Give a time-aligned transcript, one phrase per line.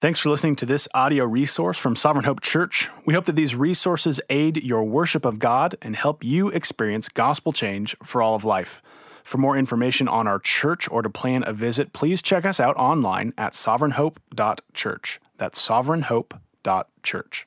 [0.00, 2.88] Thanks for listening to this audio resource from Sovereign Hope Church.
[3.04, 7.52] We hope that these resources aid your worship of God and help you experience gospel
[7.52, 8.80] change for all of life.
[9.22, 12.78] For more information on our church or to plan a visit, please check us out
[12.78, 15.20] online at sovereignhope.church.
[15.36, 17.46] That's sovereignhope.church.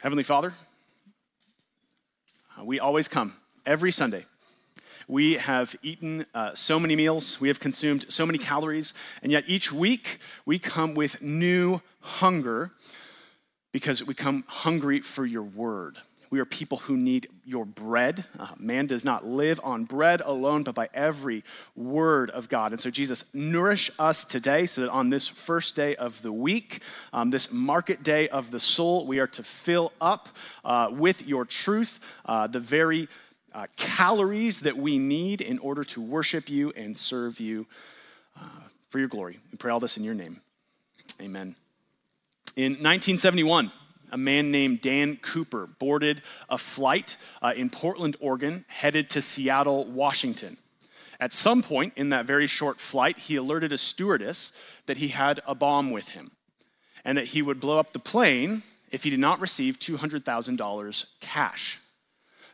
[0.00, 0.54] Heavenly Father,
[2.62, 3.36] we always come
[3.66, 4.24] every Sunday
[5.08, 9.44] we have eaten uh, so many meals, we have consumed so many calories, and yet
[9.46, 12.70] each week we come with new hunger
[13.72, 15.98] because we come hungry for your word.
[16.30, 18.24] We are people who need your bread.
[18.36, 21.44] Uh, man does not live on bread alone, but by every
[21.76, 22.72] word of God.
[22.72, 26.82] And so, Jesus, nourish us today so that on this first day of the week,
[27.12, 30.28] um, this market day of the soul, we are to fill up
[30.64, 33.08] uh, with your truth uh, the very
[33.54, 37.66] uh, calories that we need in order to worship you and serve you
[38.36, 38.48] uh,
[38.90, 39.38] for your glory.
[39.52, 40.40] We pray all this in your name.
[41.20, 41.54] Amen.
[42.56, 43.70] In 1971,
[44.10, 49.84] a man named Dan Cooper boarded a flight uh, in Portland, Oregon, headed to Seattle,
[49.86, 50.56] Washington.
[51.20, 54.52] At some point in that very short flight, he alerted a stewardess
[54.86, 56.32] that he had a bomb with him
[57.04, 61.80] and that he would blow up the plane if he did not receive $200,000 cash.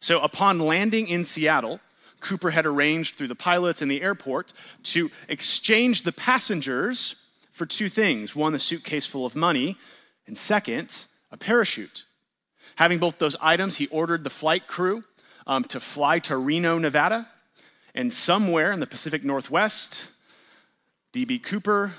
[0.01, 1.81] So upon landing in Seattle,
[2.21, 4.53] Cooper had arranged through the pilots and the airport
[4.85, 9.77] to exchange the passengers for two things one, a suitcase full of money,
[10.27, 12.05] and second, a parachute.
[12.77, 15.05] Having both those items, he ordered the flight crew
[15.47, 17.29] um, to fly to Reno, Nevada,
[17.95, 20.11] and somewhere in the Pacific Northwest,
[21.13, 21.41] D.B.
[21.41, 21.93] Cooper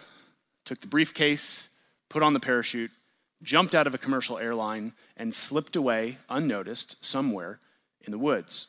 [0.65, 1.69] took the briefcase,
[2.09, 2.91] put on the parachute,
[3.43, 7.59] jumped out of a commercial airline, and slipped away unnoticed somewhere
[8.05, 8.67] in the woods.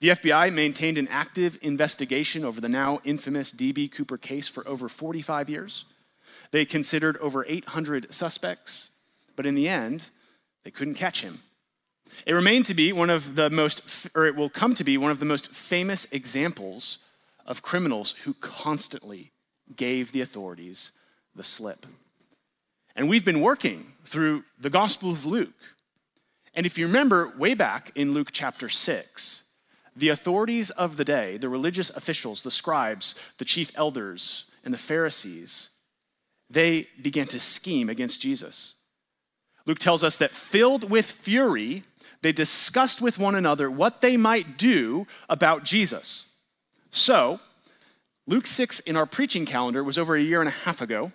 [0.00, 3.88] The FBI maintained an active investigation over the now infamous D.B.
[3.88, 5.84] Cooper case for over 45 years.
[6.52, 8.90] They considered over 800 suspects,
[9.36, 10.10] but in the end,
[10.64, 11.40] they couldn't catch him.
[12.26, 15.10] It remained to be one of the most, or it will come to be one
[15.10, 16.98] of the most famous examples
[17.46, 19.32] of criminals who constantly
[19.76, 20.92] gave the authorities
[21.34, 21.86] the slip.
[22.96, 25.52] And we've been working through the Gospel of Luke
[26.54, 29.44] and if you remember way back in Luke chapter 6,
[29.94, 34.78] the authorities of the day, the religious officials, the scribes, the chief elders, and the
[34.78, 35.70] Pharisees,
[36.48, 38.74] they began to scheme against Jesus.
[39.66, 41.84] Luke tells us that filled with fury,
[42.22, 46.34] they discussed with one another what they might do about Jesus.
[46.90, 47.40] So,
[48.26, 51.12] Luke 6 in our preaching calendar was over a year and a half ago.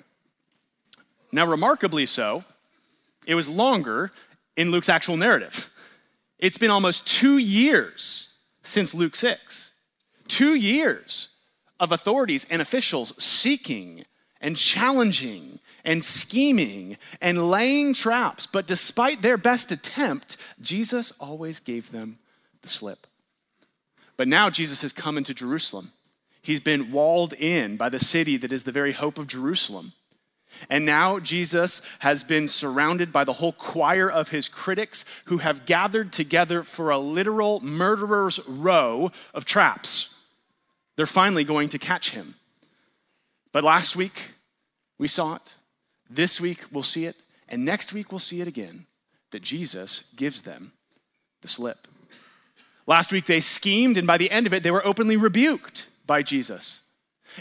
[1.32, 2.44] Now, remarkably so,
[3.28, 4.12] it was longer
[4.56, 5.72] in Luke's actual narrative.
[6.40, 9.74] It's been almost two years since Luke 6.
[10.28, 11.30] Two years
[11.80, 14.06] of authorities and officials seeking
[14.42, 18.46] and challenging and scheming and laying traps.
[18.46, 22.20] But despite their best attempt, Jesus always gave them
[22.62, 23.08] the slip.
[24.18, 25.92] But now Jesus has come into Jerusalem.
[26.42, 29.94] He's been walled in by the city that is the very hope of Jerusalem.
[30.70, 35.66] And now Jesus has been surrounded by the whole choir of his critics who have
[35.66, 40.20] gathered together for a literal murderer's row of traps.
[40.96, 42.36] They're finally going to catch him.
[43.52, 44.34] But last week,
[44.98, 45.56] we saw it.
[46.10, 47.16] This week, we'll see it.
[47.48, 48.86] And next week, we'll see it again
[49.32, 50.72] that Jesus gives them
[51.42, 51.88] the slip.
[52.88, 56.22] Last week, they schemed, and by the end of it, they were openly rebuked by
[56.22, 56.84] Jesus.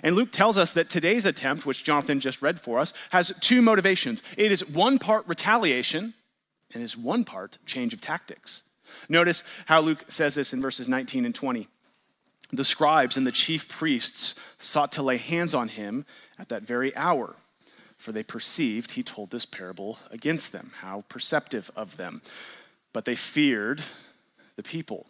[0.02, 3.62] And Luke tells us that today's attempt, which Jonathan just read for us, has two
[3.62, 4.22] motivations.
[4.36, 6.14] It is one part retaliation
[6.72, 8.62] and is one part change of tactics.
[9.08, 11.68] Notice how Luke says this in verses 19 and 20.
[12.52, 16.04] The scribes and the chief priests sought to lay hands on him
[16.38, 17.36] at that very hour,
[17.96, 20.72] for they perceived he told this parable against them.
[20.80, 22.22] How perceptive of them.
[22.92, 23.82] But they feared
[24.56, 25.06] the people.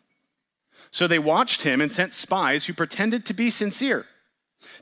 [0.90, 4.06] So they watched him and sent spies who pretended to be sincere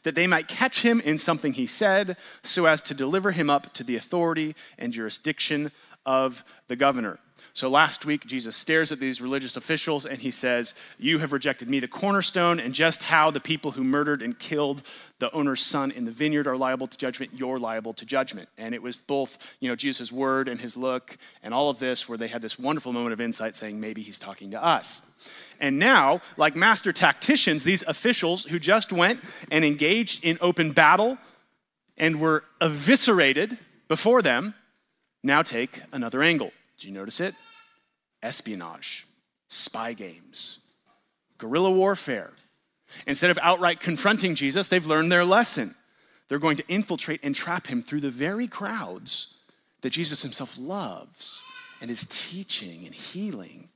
[0.02, 3.72] that they might catch him in something he said, so as to deliver him up
[3.74, 5.70] to the authority and jurisdiction
[6.04, 7.18] of the governor.
[7.54, 11.68] So last week, Jesus stares at these religious officials and he says, You have rejected
[11.68, 14.82] me, the cornerstone, and just how the people who murdered and killed
[15.18, 18.48] the owner's son in the vineyard are liable to judgment, you're liable to judgment.
[18.56, 22.08] And it was both, you know, Jesus' word and his look and all of this
[22.08, 25.06] where they had this wonderful moment of insight saying, Maybe he's talking to us.
[25.60, 29.20] And now, like master tacticians, these officials who just went
[29.50, 31.18] and engaged in open battle
[31.98, 33.58] and were eviscerated
[33.88, 34.54] before them
[35.22, 36.50] now take another angle.
[36.82, 37.36] Do you notice it?
[38.24, 39.06] Espionage,
[39.46, 40.58] spy games,
[41.38, 42.32] guerrilla warfare.
[43.06, 45.76] Instead of outright confronting Jesus, they've learned their lesson.
[46.26, 49.36] They're going to infiltrate and trap him through the very crowds
[49.82, 51.40] that Jesus himself loves
[51.80, 53.68] and is teaching and healing.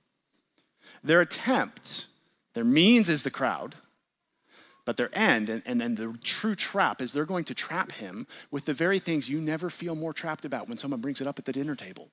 [1.04, 2.06] Their attempt,
[2.54, 3.76] their means is the crowd,
[4.84, 8.26] but their end and, and, and the true trap is they're going to trap him
[8.50, 11.38] with the very things you never feel more trapped about when someone brings it up
[11.38, 12.10] at the dinner table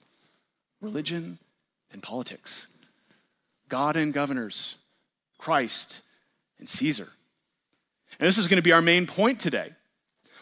[0.84, 1.40] religion
[1.92, 2.68] and politics,
[3.70, 4.76] God and governors,
[5.38, 6.02] Christ
[6.60, 7.08] and Caesar.
[8.20, 9.72] And this is going to be our main point today.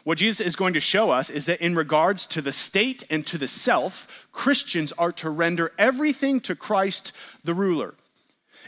[0.03, 3.25] What Jesus is going to show us is that in regards to the state and
[3.27, 7.11] to the self, Christians are to render everything to Christ
[7.44, 7.94] the ruler.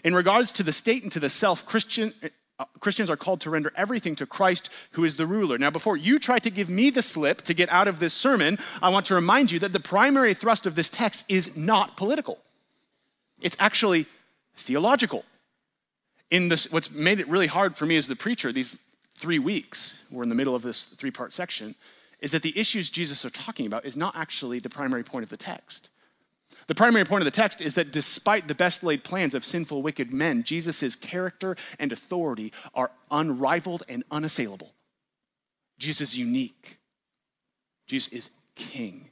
[0.03, 2.13] In regards to the state and to the self, Christian,
[2.59, 5.57] uh, Christians are called to render everything to Christ who is the ruler.
[5.57, 8.59] Now, before you try to give me the slip to get out of this sermon,
[8.81, 12.39] I want to remind you that the primary thrust of this text is not political,
[13.41, 14.05] it's actually
[14.55, 15.25] theological.
[16.29, 18.75] In this, what's made it really hard for me as the preacher these
[19.19, 21.75] three weeks, we're in the middle of this three part section,
[22.21, 25.29] is that the issues Jesus is talking about is not actually the primary point of
[25.29, 25.89] the text.
[26.68, 29.81] The primary point of the text is that despite the best laid plans of sinful,
[29.81, 34.74] wicked men, Jesus' character and authority are unrivaled and unassailable.
[35.77, 36.80] Jesus is unique.
[37.88, 39.10] Jesus is king.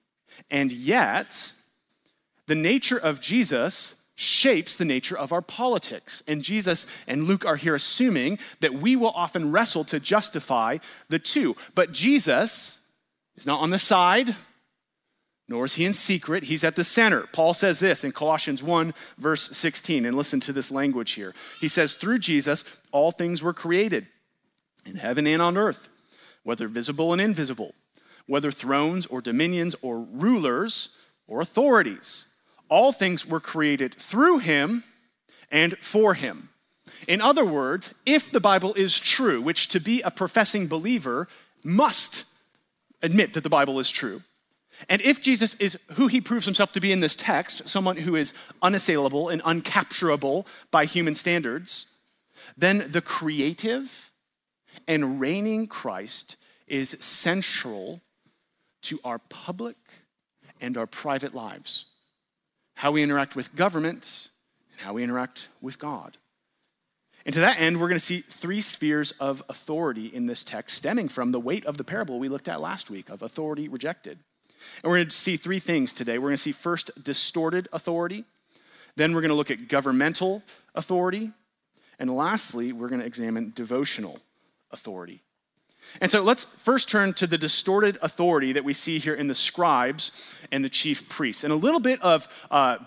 [0.50, 1.54] And yet,
[2.48, 6.22] the nature of Jesus shapes the nature of our politics.
[6.28, 10.78] And Jesus and Luke are here assuming that we will often wrestle to justify
[11.10, 11.56] the two.
[11.76, 12.86] But Jesus
[13.36, 14.36] is not on the side
[15.52, 16.44] nor is he in secret.
[16.44, 17.28] He's at the center.
[17.34, 21.34] Paul says this in Colossians 1, verse 16, and listen to this language here.
[21.60, 22.64] He says, Through Jesus,
[22.94, 24.08] all things were created
[24.86, 25.90] in heaven and on earth,
[26.44, 27.76] whether visible and invisible,
[28.28, 32.28] whether thrones or dominions or rulers or authorities.
[32.70, 34.86] All things were created through him
[35.52, 36.48] and for him.
[37.10, 41.28] In other words, if the Bible is true, which to be a professing believer
[41.62, 42.24] must
[43.02, 44.22] admit that the Bible is true,
[44.90, 48.16] and if Jesus is who he proves himself to be in this text, someone who
[48.16, 51.88] is unassailable and uncapturable by human standards,
[52.58, 54.12] then the creative
[54.88, 56.38] and reigning Christ
[56.68, 58.02] is central
[58.84, 59.78] to our public
[60.60, 61.86] and our private lives.
[62.76, 64.30] How we interact with government
[64.72, 66.18] and how we interact with God.
[67.26, 70.76] And to that end, we're going to see three spheres of authority in this text
[70.78, 74.18] stemming from the weight of the parable we looked at last week of authority rejected.
[74.84, 76.18] And we're going to see three things today.
[76.18, 78.26] We're going to see first distorted authority,
[78.96, 80.44] then we're going to look at governmental
[80.76, 81.32] authority,
[82.00, 84.20] and lastly, we're going to examine devotional
[84.72, 85.22] authority.
[86.00, 89.36] And so let's first turn to the distorted authority that we see here in the
[89.36, 91.44] scribes and the chief priests.
[91.44, 92.78] And a little bit of uh,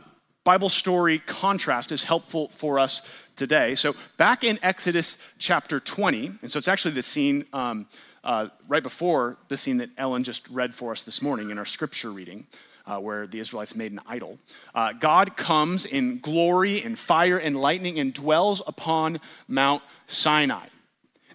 [0.43, 3.03] Bible story contrast is helpful for us
[3.37, 3.75] today.
[3.75, 7.47] So back in Exodus chapter 20, and so it's actually the scene.
[7.53, 7.87] Um,
[8.25, 11.67] uh, right before the scene that Ellen just read for us this morning in our
[11.67, 12.47] scripture reading,
[12.87, 14.39] uh, where the Israelites made an idol.
[14.75, 20.67] Uh, God comes in glory and fire and lightning and dwells upon Mount Sinai.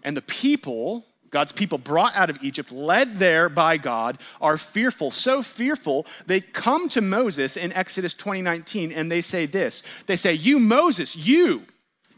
[0.04, 5.12] And the people, God's people brought out of Egypt, led there by God, are fearful,
[5.12, 9.84] so fearful, they come to Moses in Exodus 2019 and they say this.
[10.08, 11.64] They say, You, Moses, you,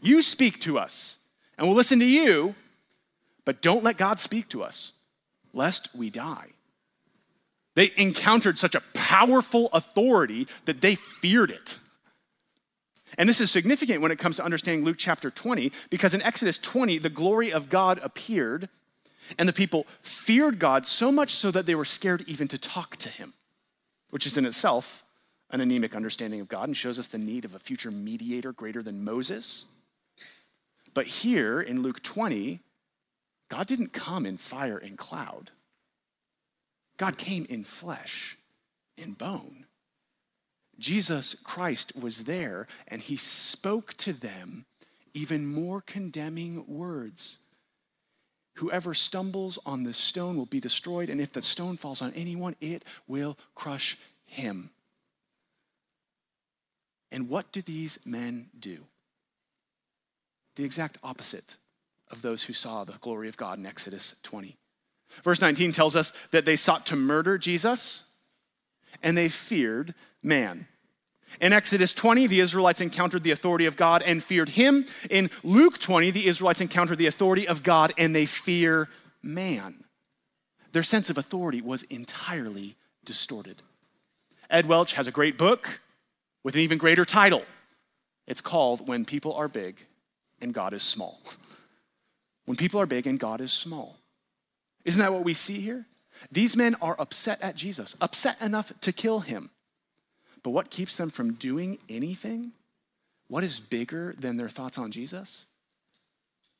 [0.00, 1.18] you speak to us,
[1.58, 2.54] and we'll listen to you,
[3.44, 4.92] but don't let God speak to us,
[5.52, 6.48] lest we die.
[7.74, 11.78] They encountered such a powerful authority that they feared it.
[13.18, 16.58] And this is significant when it comes to understanding Luke chapter 20, because in Exodus
[16.58, 18.68] 20, the glory of God appeared,
[19.38, 22.96] and the people feared God so much so that they were scared even to talk
[22.98, 23.34] to him,
[24.10, 25.04] which is in itself
[25.50, 28.82] an anemic understanding of God and shows us the need of a future mediator greater
[28.82, 29.66] than Moses.
[30.94, 32.60] But here in Luke 20,
[33.52, 35.50] God didn't come in fire and cloud.
[36.96, 38.38] God came in flesh
[38.96, 39.66] and bone.
[40.78, 44.64] Jesus Christ was there and he spoke to them
[45.12, 47.40] even more condemning words.
[48.54, 52.56] Whoever stumbles on the stone will be destroyed, and if the stone falls on anyone,
[52.58, 54.70] it will crush him.
[57.10, 58.78] And what do these men do?
[60.56, 61.58] The exact opposite
[62.12, 64.56] of those who saw the glory of God in Exodus 20.
[65.24, 68.12] Verse 19 tells us that they sought to murder Jesus
[69.02, 70.68] and they feared man.
[71.40, 74.84] In Exodus 20, the Israelites encountered the authority of God and feared him.
[75.08, 78.88] In Luke 20, the Israelites encountered the authority of God and they fear
[79.22, 79.84] man.
[80.72, 83.62] Their sense of authority was entirely distorted.
[84.50, 85.80] Ed Welch has a great book
[86.44, 87.44] with an even greater title.
[88.26, 89.76] It's called When People Are Big
[90.40, 91.20] and God is Small.
[92.44, 93.98] when people are big and God is small.
[94.84, 95.86] Isn't that what we see here?
[96.30, 99.50] These men are upset at Jesus, upset enough to kill him.
[100.42, 102.52] But what keeps them from doing anything?
[103.28, 105.44] What is bigger than their thoughts on Jesus?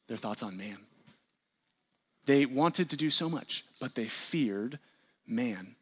[0.08, 0.78] Their thoughts on man.
[2.26, 4.78] They wanted to do so much, but they feared
[5.26, 5.74] man.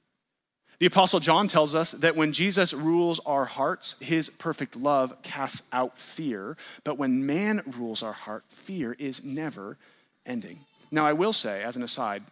[0.80, 5.68] The Apostle John tells us that when Jesus rules our hearts, his perfect love casts
[5.74, 6.56] out fear.
[6.84, 9.76] But when man rules our heart, fear is never
[10.24, 10.60] ending.
[10.90, 12.22] Now, I will say, as an aside,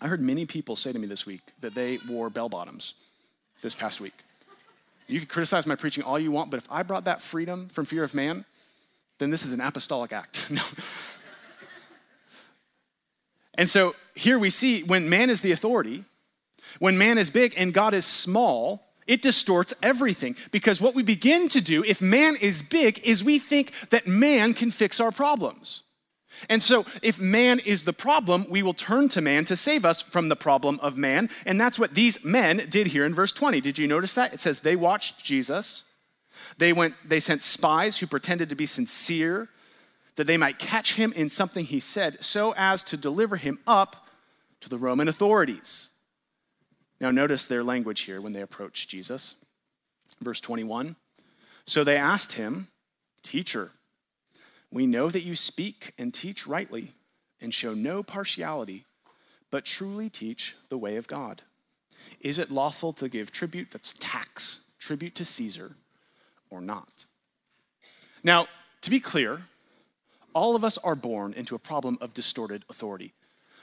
[0.00, 2.94] I heard many people say to me this week that they wore bell bottoms
[3.60, 4.14] this past week.
[5.06, 7.84] You can criticize my preaching all you want, but if I brought that freedom from
[7.84, 8.46] fear of man,
[9.18, 10.50] then this is an apostolic act.
[10.50, 10.62] no.
[13.54, 16.04] And so here we see when man is the authority,
[16.78, 20.36] when man is big and God is small, it distorts everything.
[20.50, 24.54] Because what we begin to do, if man is big, is we think that man
[24.54, 25.82] can fix our problems.
[26.48, 30.02] And so, if man is the problem, we will turn to man to save us
[30.02, 31.30] from the problem of man.
[31.44, 33.60] And that's what these men did here in verse 20.
[33.60, 34.32] Did you notice that?
[34.32, 35.84] It says they watched Jesus.
[36.58, 39.48] They went they sent spies who pretended to be sincere
[40.16, 44.08] that they might catch him in something he said so as to deliver him up
[44.60, 45.90] to the Roman authorities.
[47.00, 49.36] Now notice their language here when they approach Jesus.
[50.20, 50.96] Verse 21.
[51.64, 52.68] So they asked him,
[53.22, 53.72] "Teacher,
[54.70, 56.94] we know that you speak and teach rightly
[57.40, 58.84] and show no partiality,
[59.50, 61.42] but truly teach the way of God.
[62.20, 65.76] Is it lawful to give tribute, that's tax, tribute to Caesar,
[66.50, 67.04] or not?
[68.24, 68.48] Now,
[68.80, 69.42] to be clear,
[70.34, 73.12] all of us are born into a problem of distorted authority.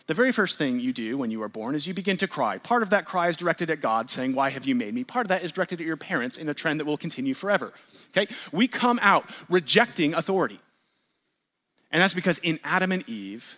[0.07, 2.59] The very first thing you do when you are born is you begin to cry.
[2.59, 5.03] Part of that cry is directed at God, saying, Why have you made me?
[5.03, 7.73] Part of that is directed at your parents in a trend that will continue forever.
[8.15, 8.31] Okay?
[8.51, 10.59] We come out rejecting authority.
[11.91, 13.57] And that's because in Adam and Eve,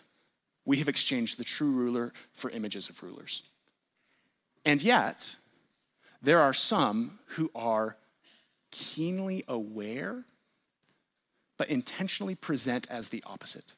[0.63, 3.43] we have exchanged the true ruler for images of rulers.
[4.63, 5.35] And yet,
[6.21, 7.97] there are some who are
[8.71, 10.25] keenly aware,
[11.57, 13.73] but intentionally present as the opposite.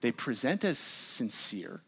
[0.00, 1.80] They present as sincere,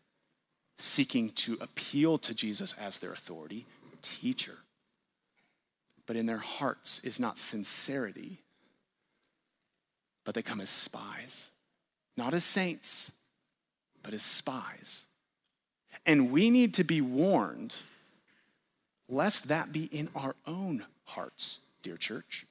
[0.79, 3.67] seeking to appeal to Jesus as their authority,
[4.03, 4.59] teacher.
[6.07, 8.39] But in their hearts is not sincerity,
[10.25, 11.51] but they come as spies,
[12.17, 13.13] not as saints,
[14.03, 15.05] but as spies.
[16.05, 17.77] And we need to be warned
[19.09, 22.47] lest that be in our own hearts, dear church.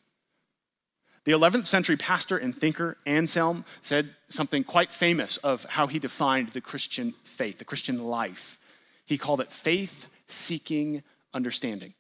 [1.24, 6.50] The 11th century pastor and thinker Anselm said something quite famous of how he defined
[6.50, 8.60] the Christian faith, the Christian life.
[9.06, 11.94] He called it faith seeking understanding.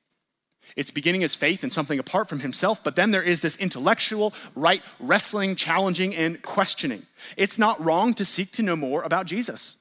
[0.75, 4.33] It's beginning as faith in something apart from himself, but then there is this intellectual,
[4.55, 7.05] right wrestling, challenging, and questioning.
[7.37, 9.77] It's not wrong to seek to know more about Jesus.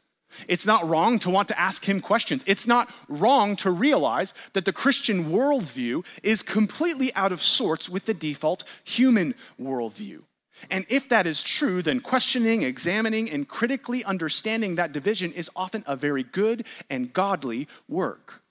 [0.48, 2.42] It's not wrong to want to ask him questions.
[2.46, 8.06] It's not wrong to realize that the Christian worldview is completely out of sorts with
[8.06, 10.22] the default human worldview.
[10.70, 15.82] And if that is true, then questioning, examining, and critically understanding that division is often
[15.86, 18.42] a very good and godly work.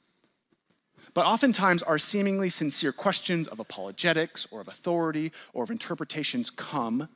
[1.13, 7.09] But oftentimes, our seemingly sincere questions of apologetics or of authority or of interpretations come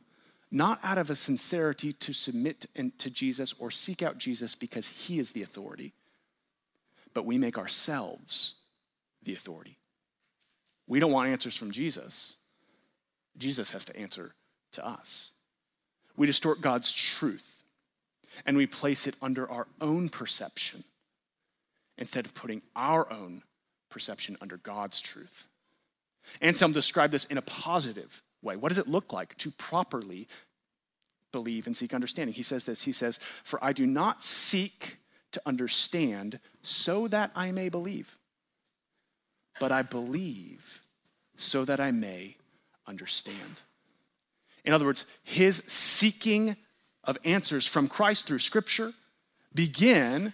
[0.53, 2.67] not out of a sincerity to submit
[2.99, 5.93] to Jesus or seek out Jesus because he is the authority,
[7.15, 8.53] but we make ourselves
[9.23, 9.79] the authority.
[10.87, 12.37] We don't want answers from Jesus.
[13.35, 14.35] Jesus has to answer
[14.73, 15.31] to us.
[16.15, 17.63] We distort God's truth
[18.45, 20.83] and we place it under our own perception
[21.97, 23.41] instead of putting our own
[23.89, 25.47] perception under God's truth.
[26.41, 28.55] Anselm described this in a positive way.
[28.55, 30.27] What does it look like to properly
[31.31, 32.33] believe and seek understanding?
[32.33, 34.97] He says this He says, For I do not seek
[35.31, 38.17] to understand so that I may believe,
[39.59, 40.81] but I believe
[41.35, 42.37] so that I may
[42.87, 43.61] understand.
[44.63, 46.55] In other words, his seeking
[47.03, 48.93] of answers from Christ through Scripture
[49.53, 50.33] begin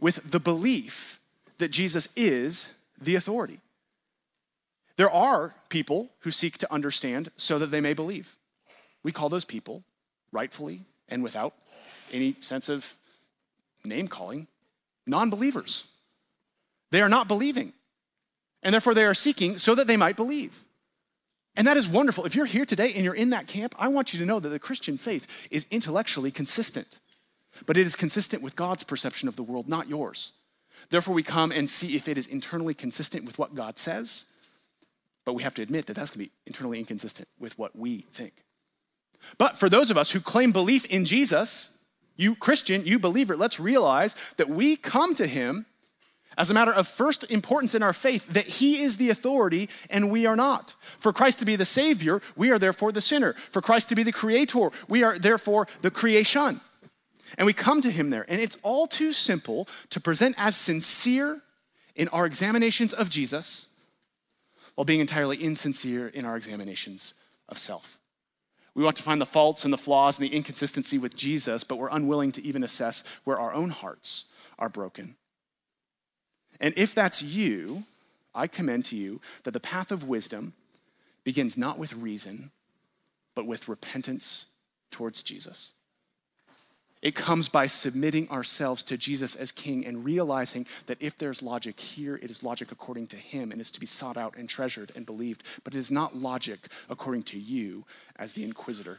[0.00, 1.20] with the belief
[1.58, 3.60] that Jesus is the authority.
[4.98, 8.36] There are people who seek to understand so that they may believe.
[9.04, 9.84] We call those people,
[10.32, 11.54] rightfully and without
[12.12, 12.96] any sense of
[13.84, 14.48] name calling,
[15.06, 15.88] non believers.
[16.90, 17.74] They are not believing,
[18.62, 20.64] and therefore they are seeking so that they might believe.
[21.54, 22.24] And that is wonderful.
[22.24, 24.48] If you're here today and you're in that camp, I want you to know that
[24.48, 26.98] the Christian faith is intellectually consistent,
[27.66, 30.32] but it is consistent with God's perception of the world, not yours.
[30.90, 34.24] Therefore, we come and see if it is internally consistent with what God says,
[35.28, 38.06] but we have to admit that that's going to be internally inconsistent with what we
[38.10, 38.32] think.
[39.36, 41.76] But for those of us who claim belief in Jesus,
[42.16, 45.66] You Christian, you believer, let's realize that we come to him
[46.38, 50.10] as a matter of first importance in our faith that he is the authority and
[50.10, 50.72] we are not.
[50.98, 53.34] For Christ to be the Savior, we are therefore the sinner.
[53.50, 56.62] For Christ to be the Creator, we are therefore the creation.
[57.36, 58.24] And we come to him there.
[58.30, 61.42] And it's all too simple to present as sincere
[61.94, 63.67] in our examinations of Jesus
[64.78, 67.14] while being entirely insincere in our examinations
[67.48, 67.98] of self.
[68.74, 71.78] We want to find the faults and the flaws and the inconsistency with Jesus, but
[71.78, 75.16] we're unwilling to even assess where our own hearts are broken.
[76.60, 77.86] And if that's you,
[78.36, 80.52] I commend to you that the path of wisdom
[81.24, 82.52] begins not with reason,
[83.34, 84.46] but with repentance
[84.92, 85.72] towards Jesus.
[87.00, 91.78] It comes by submitting ourselves to Jesus as King and realizing that if there's logic
[91.78, 94.90] here, it is logic according to Him and is to be sought out and treasured
[94.96, 95.44] and believed.
[95.62, 97.84] But it is not logic according to you
[98.16, 98.98] as the inquisitor.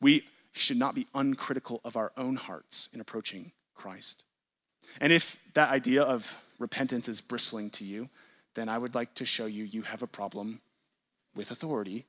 [0.00, 4.24] We should not be uncritical of our own hearts in approaching Christ.
[4.98, 8.08] And if that idea of repentance is bristling to you,
[8.54, 10.62] then I would like to show you you have a problem
[11.34, 12.06] with authority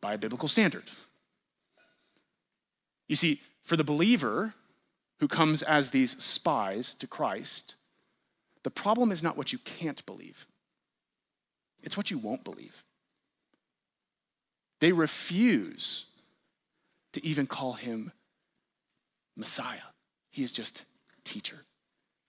[0.00, 0.82] by a biblical standard.
[3.08, 4.54] You see, for the believer
[5.20, 7.76] who comes as these spies to Christ,
[8.62, 10.46] the problem is not what you can't believe,
[11.82, 12.82] it's what you won't believe.
[14.80, 16.06] They refuse
[17.12, 18.12] to even call him
[19.36, 19.92] Messiah.
[20.30, 20.84] He is just
[21.24, 21.64] teacher.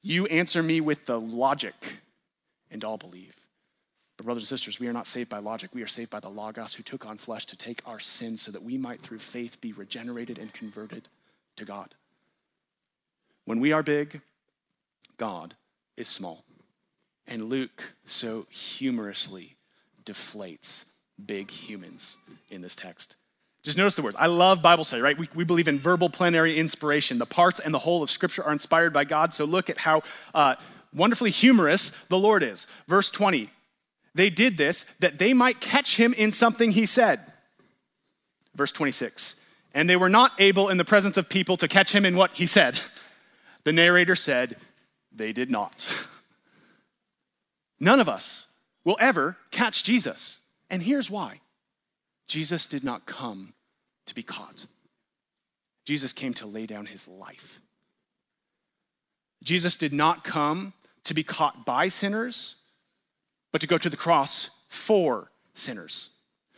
[0.01, 1.73] You answer me with the logic,
[2.69, 3.35] and I'll believe.
[4.17, 5.71] But, brothers and sisters, we are not saved by logic.
[5.73, 8.51] We are saved by the Logos who took on flesh to take our sins so
[8.51, 11.09] that we might, through faith, be regenerated and converted
[11.57, 11.95] to God.
[13.43, 14.21] When we are big,
[15.17, 15.55] God
[15.97, 16.45] is small.
[17.27, 19.57] And Luke so humorously
[20.05, 20.85] deflates
[21.23, 22.17] big humans
[22.49, 23.15] in this text.
[23.63, 24.15] Just notice the words.
[24.19, 25.17] I love Bible study, right?
[25.17, 27.17] We, we believe in verbal plenary inspiration.
[27.17, 29.33] The parts and the whole of Scripture are inspired by God.
[29.33, 30.03] So look at how
[30.35, 30.55] uh,
[30.93, 32.67] wonderfully humorous the Lord is.
[32.87, 33.49] Verse 20
[34.15, 37.19] They did this that they might catch him in something he said.
[38.55, 39.39] Verse 26
[39.73, 42.31] And they were not able in the presence of people to catch him in what
[42.31, 42.79] he said.
[43.63, 44.57] The narrator said,
[45.11, 45.91] They did not.
[47.79, 48.45] None of us
[48.83, 50.39] will ever catch Jesus.
[50.69, 51.41] And here's why
[52.27, 53.55] Jesus did not come
[54.05, 54.67] to be caught.
[55.83, 57.59] Jesus came to lay down his life.
[59.43, 60.73] Jesus did not come
[61.03, 62.55] to be caught by sinners,
[63.55, 66.09] but to go to the cross for sinners.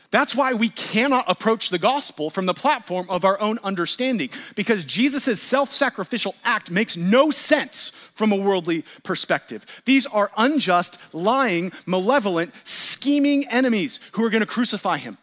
[0.10, 4.84] That's why we cannot approach the gospel from the platform of our own understanding, because
[4.84, 9.64] Jesus' self sacrificial act makes no sense from a worldly perspective.
[9.86, 15.20] These are unjust, lying, malevolent, scheming enemies who are going to crucify him.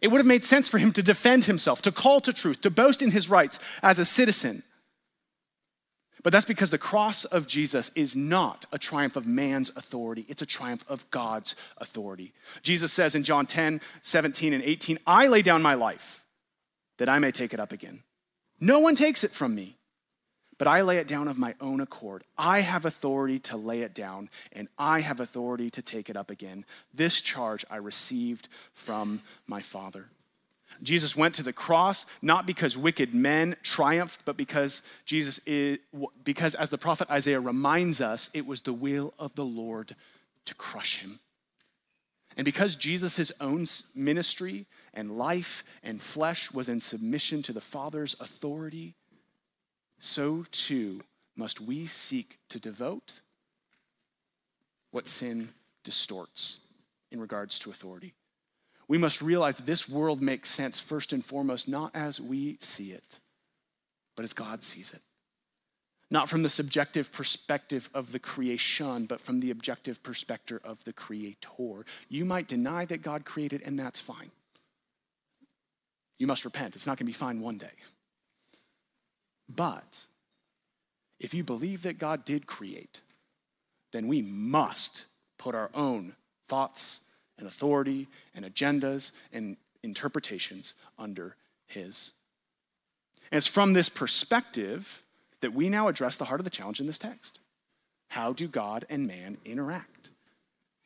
[0.00, 2.70] It would have made sense for him to defend himself, to call to truth, to
[2.70, 4.62] boast in his rights as a citizen.
[6.24, 10.42] But that's because the cross of Jesus is not a triumph of man's authority, it's
[10.42, 12.32] a triumph of God's authority.
[12.62, 16.24] Jesus says in John 10, 17, and 18, I lay down my life
[16.98, 18.02] that I may take it up again.
[18.58, 19.76] No one takes it from me
[20.58, 22.24] but I lay it down of my own accord.
[22.38, 26.30] I have authority to lay it down, and I have authority to take it up
[26.30, 26.64] again.
[26.92, 30.06] This charge I received from my Father.
[30.82, 35.78] Jesus went to the cross not because wicked men triumphed, but because Jesus is,
[36.24, 39.94] because as the prophet Isaiah reminds us, it was the will of the Lord
[40.44, 41.20] to crush him.
[42.36, 48.14] And because Jesus' own ministry and life and flesh was in submission to the Father's
[48.20, 48.94] authority,
[50.00, 51.02] so too
[51.36, 53.20] must we seek to devote
[54.90, 55.48] what sin
[55.82, 56.60] distorts
[57.10, 58.14] in regards to authority.
[58.88, 62.92] We must realize that this world makes sense first and foremost not as we see
[62.92, 63.18] it,
[64.16, 65.00] but as God sees it.
[66.10, 70.92] Not from the subjective perspective of the creation, but from the objective perspective of the
[70.92, 71.84] creator.
[72.08, 74.30] You might deny that God created, and that's fine.
[76.18, 76.76] You must repent.
[76.76, 77.72] It's not going to be fine one day.
[79.48, 80.06] But
[81.18, 83.00] if you believe that God did create,
[83.92, 85.06] then we must
[85.38, 86.14] put our own
[86.48, 87.00] thoughts
[87.38, 92.12] and authority and agendas and interpretations under His.
[93.30, 95.02] And it's from this perspective
[95.40, 97.40] that we now address the heart of the challenge in this text.
[98.08, 100.10] How do God and man interact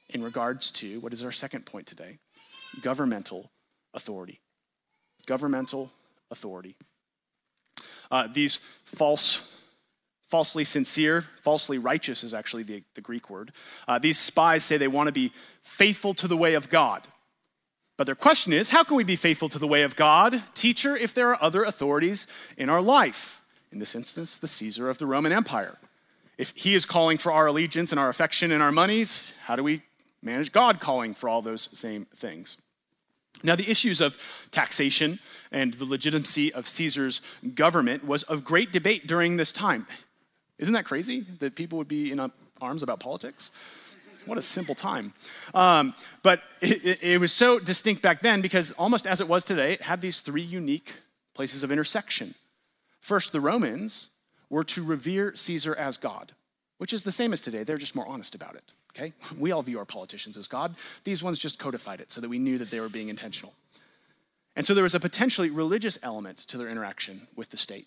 [0.08, 2.18] in regards to what is our second point today?
[2.80, 3.50] Governmental
[3.94, 4.40] authority.
[5.26, 5.92] Governmental
[6.30, 6.74] authority.
[8.10, 9.60] Uh, these false,
[10.28, 13.52] falsely sincere, falsely righteous is actually the, the Greek word.
[13.86, 17.06] Uh, these spies say they want to be faithful to the way of God.
[17.96, 20.96] But their question is how can we be faithful to the way of God, teacher,
[20.96, 23.42] if there are other authorities in our life?
[23.72, 25.76] In this instance, the Caesar of the Roman Empire.
[26.38, 29.64] If he is calling for our allegiance and our affection and our monies, how do
[29.64, 29.82] we
[30.22, 32.56] manage God calling for all those same things?
[33.42, 34.16] Now, the issues of
[34.50, 35.18] taxation
[35.52, 37.20] and the legitimacy of Caesar's
[37.54, 39.86] government was of great debate during this time.
[40.58, 43.50] Isn't that crazy that people would be in arms about politics?
[44.28, 45.14] What a simple time.
[45.54, 49.42] Um, but it, it, it was so distinct back then because almost as it was
[49.42, 50.92] today, it had these three unique
[51.34, 52.34] places of intersection.
[53.00, 54.10] First, the Romans
[54.50, 56.32] were to revere Caesar as God,
[56.76, 57.64] which is the same as today.
[57.64, 58.72] They're just more honest about it.
[58.94, 59.12] Okay?
[59.38, 60.74] We all view our politicians as God.
[61.04, 63.54] These ones just codified it so that we knew that they were being intentional.
[64.56, 67.86] And so there was a potentially religious element to their interaction with the state.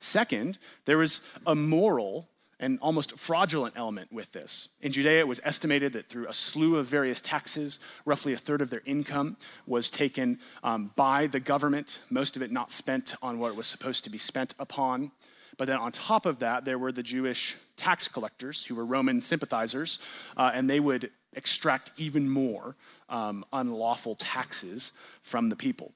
[0.00, 2.28] Second, there was a moral
[2.60, 4.68] and almost fraudulent element with this.
[4.82, 8.60] In Judea, it was estimated that through a slew of various taxes, roughly a third
[8.60, 13.38] of their income was taken um, by the government, most of it not spent on
[13.38, 15.12] what it was supposed to be spent upon.
[15.56, 19.20] But then on top of that, there were the Jewish tax collectors who were Roman
[19.22, 19.98] sympathizers,
[20.36, 22.76] uh, and they would extract even more
[23.08, 24.92] um, unlawful taxes
[25.22, 25.92] from the people.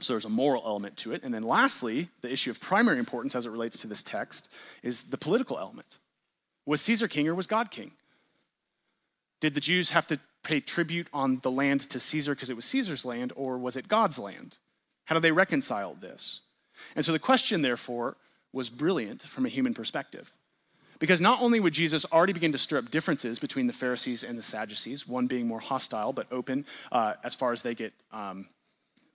[0.00, 1.22] So there's a moral element to it.
[1.24, 5.04] And then lastly, the issue of primary importance as it relates to this text is
[5.04, 5.98] the political element.
[6.66, 7.92] Was Caesar king or was God king?
[9.40, 12.64] Did the Jews have to pay tribute on the land to Caesar because it was
[12.66, 14.58] Caesar's land, or was it God's land?
[15.04, 16.42] How do they reconcile this?
[16.94, 18.16] And so the question, therefore,
[18.52, 20.32] was brilliant from a human perspective.
[20.98, 24.36] Because not only would Jesus already begin to stir up differences between the Pharisees and
[24.36, 28.46] the Sadducees, one being more hostile but open uh, as far as they get um,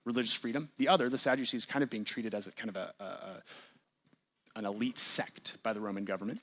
[0.06, 2.94] religious freedom, the other, the Sadducees, kind of being treated as a kind of a,
[3.00, 3.44] a, a,
[4.56, 6.42] an elite sect by the Roman government.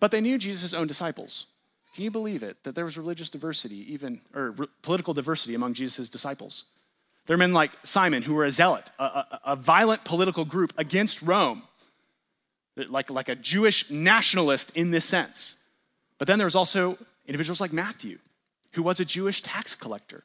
[0.00, 1.46] But they knew Jesus' own disciples.
[1.94, 5.74] Can you believe it that there was religious diversity, even or re- political diversity among
[5.74, 6.64] Jesus' disciples?
[7.26, 11.22] There are men like Simon who were a zealot, a, a violent political group against
[11.22, 11.62] Rome
[12.88, 15.56] like, like a Jewish nationalist in this sense.
[16.18, 18.18] But then there was also individuals like Matthew,
[18.72, 20.24] who was a Jewish tax collector,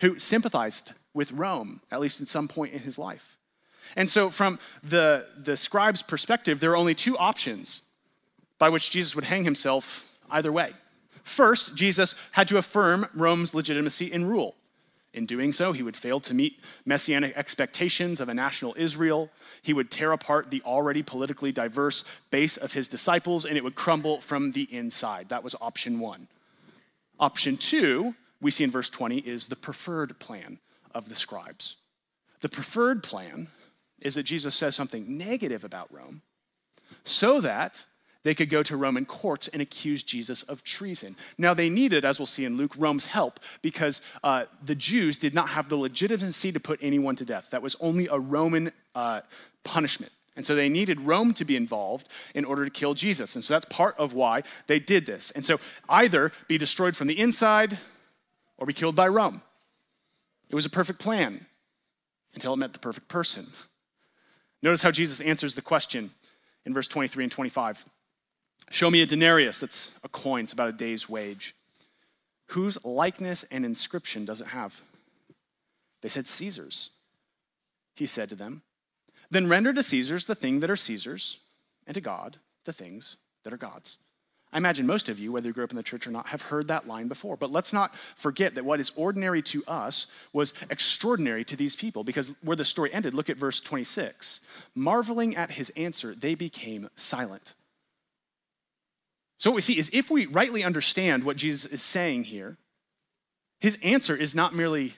[0.00, 3.36] who sympathized with Rome, at least at some point in his life.
[3.96, 7.82] And so, from the, the scribe's perspective, there are only two options
[8.58, 10.72] by which Jesus would hang himself either way.
[11.22, 14.56] First, Jesus had to affirm Rome's legitimacy in rule.
[15.14, 19.30] In doing so, he would fail to meet messianic expectations of a national Israel.
[19.62, 23.74] He would tear apart the already politically diverse base of his disciples, and it would
[23.74, 25.30] crumble from the inside.
[25.30, 26.28] That was option one.
[27.18, 30.58] Option two, we see in verse 20, is the preferred plan
[30.94, 31.76] of the scribes.
[32.40, 33.48] The preferred plan
[34.00, 36.22] is that Jesus says something negative about Rome
[37.04, 37.84] so that
[38.22, 41.16] they could go to Roman courts and accuse Jesus of treason.
[41.36, 45.34] Now, they needed, as we'll see in Luke, Rome's help because uh, the Jews did
[45.34, 47.50] not have the legitimacy to put anyone to death.
[47.50, 49.22] That was only a Roman uh,
[49.64, 50.12] punishment.
[50.36, 53.34] And so they needed Rome to be involved in order to kill Jesus.
[53.34, 55.30] And so that's part of why they did this.
[55.32, 57.78] And so either be destroyed from the inside
[58.58, 59.40] or be killed by Rome.
[60.50, 61.46] It was a perfect plan
[62.34, 63.46] until it met the perfect person.
[64.62, 66.10] Notice how Jesus answers the question
[66.66, 67.84] in verse 23 and 25.
[68.70, 71.54] Show me a denarius, that's a coin, it's about a day's wage.
[72.48, 74.82] Whose likeness and inscription does it have?
[76.02, 76.90] They said, Caesar's.
[77.94, 78.62] He said to them,
[79.30, 81.38] Then render to Caesar's the thing that are Caesar's,
[81.86, 83.98] and to God the things that are God's.
[84.52, 86.40] I imagine most of you, whether you grew up in the church or not, have
[86.40, 87.36] heard that line before.
[87.36, 92.02] But let's not forget that what is ordinary to us was extraordinary to these people,
[92.02, 94.40] because where the story ended, look at verse 26.
[94.74, 97.54] Marveling at his answer, they became silent.
[99.36, 102.56] So, what we see is if we rightly understand what Jesus is saying here,
[103.60, 104.94] his answer is not merely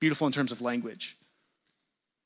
[0.00, 1.16] beautiful in terms of language,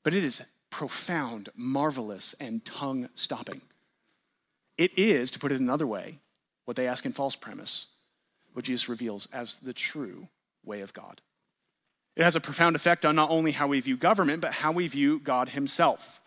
[0.03, 3.61] but it is profound, marvelous, and tongue stopping.
[4.77, 6.19] It is, to put it another way,
[6.65, 7.87] what they ask in false premise,
[8.53, 10.27] what Jesus reveals as the true
[10.63, 11.21] way of God.
[12.15, 14.87] It has a profound effect on not only how we view government, but how we
[14.87, 16.21] view God Himself.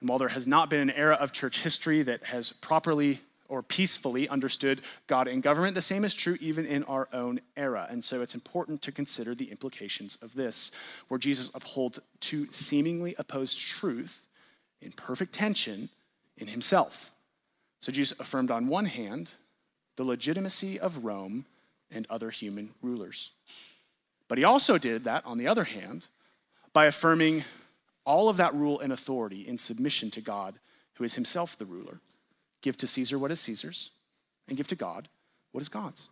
[0.00, 3.62] And while there has not been an era of church history that has properly or
[3.62, 5.74] peacefully understood God and government.
[5.74, 7.86] The same is true even in our own era.
[7.90, 10.70] And so it's important to consider the implications of this,
[11.08, 14.24] where Jesus upholds two seemingly opposed truth
[14.80, 15.88] in perfect tension
[16.36, 17.10] in himself.
[17.80, 19.32] So Jesus affirmed on one hand
[19.98, 21.44] the legitimacy of Rome
[21.90, 23.32] and other human rulers.
[24.28, 26.06] But he also did that, on the other hand,
[26.72, 27.42] by affirming
[28.04, 30.54] all of that rule and authority in submission to God,
[30.94, 31.98] who is himself the ruler.
[32.62, 33.90] Give to Caesar what is Caesar's,
[34.46, 35.08] and give to God
[35.50, 36.10] what is God's.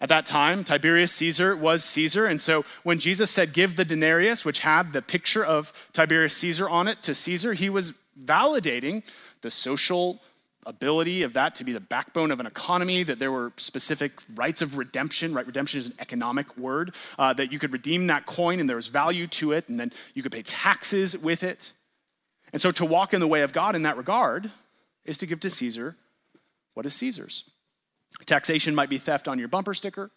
[0.00, 2.26] At that time, Tiberius Caesar was Caesar.
[2.26, 6.68] And so when Jesus said, Give the denarius, which had the picture of Tiberius Caesar
[6.68, 9.04] on it, to Caesar, he was validating
[9.40, 10.20] the social
[10.64, 14.62] ability of that to be the backbone of an economy, that there were specific rights
[14.62, 15.46] of redemption, right?
[15.46, 18.88] Redemption is an economic word, uh, that you could redeem that coin and there was
[18.88, 21.72] value to it, and then you could pay taxes with it.
[22.52, 24.50] And so to walk in the way of God in that regard
[25.04, 25.96] is to give to Caesar
[26.74, 27.50] what is Caesar's.
[28.26, 30.10] Taxation might be theft on your bumper sticker,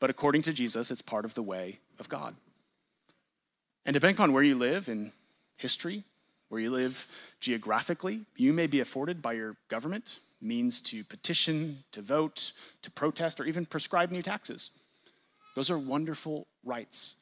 [0.00, 2.34] but according to Jesus, it's part of the way of God.
[3.86, 5.12] And depending on where you live in
[5.56, 6.04] history,
[6.52, 7.08] where you live
[7.40, 13.40] geographically, you may be afforded by your government means to petition, to vote, to protest,
[13.40, 14.70] or even prescribe new taxes.
[15.56, 17.14] Those are wonderful rights,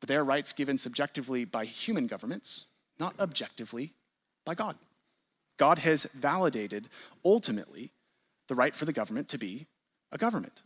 [0.00, 2.64] but they are rights given subjectively by human governments,
[2.98, 3.92] not objectively
[4.44, 4.74] by God.
[5.58, 6.88] God has validated
[7.24, 7.92] ultimately
[8.48, 9.66] the right for the government to be
[10.10, 10.62] a government.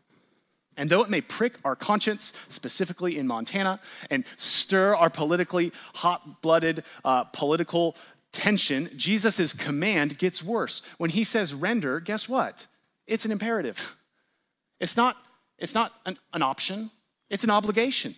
[0.77, 6.41] And though it may prick our conscience, specifically in Montana, and stir our politically hot
[6.43, 7.97] blooded uh, political
[8.33, 10.83] tension, Jesus' command gets worse.
[10.99, 12.67] When he says render, guess what?
[13.07, 13.97] It's an imperative.
[14.79, 15.17] It's not,
[15.59, 16.91] it's not an, an option,
[17.29, 18.15] it's an obligation.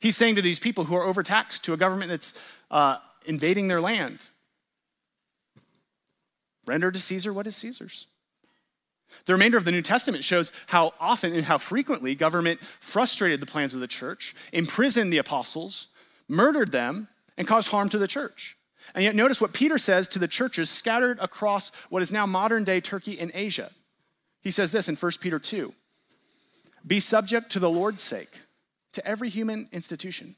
[0.00, 2.38] He's saying to these people who are overtaxed, to a government that's
[2.70, 4.30] uh, invading their land,
[6.66, 8.06] render to Caesar what is Caesar's.
[9.28, 13.46] The remainder of the New Testament shows how often and how frequently government frustrated the
[13.46, 15.88] plans of the church, imprisoned the apostles,
[16.28, 18.56] murdered them, and caused harm to the church.
[18.94, 22.64] And yet, notice what Peter says to the churches scattered across what is now modern
[22.64, 23.70] day Turkey and Asia.
[24.40, 25.74] He says this in 1 Peter 2
[26.86, 28.40] Be subject to the Lord's sake
[28.94, 30.36] to every human institution,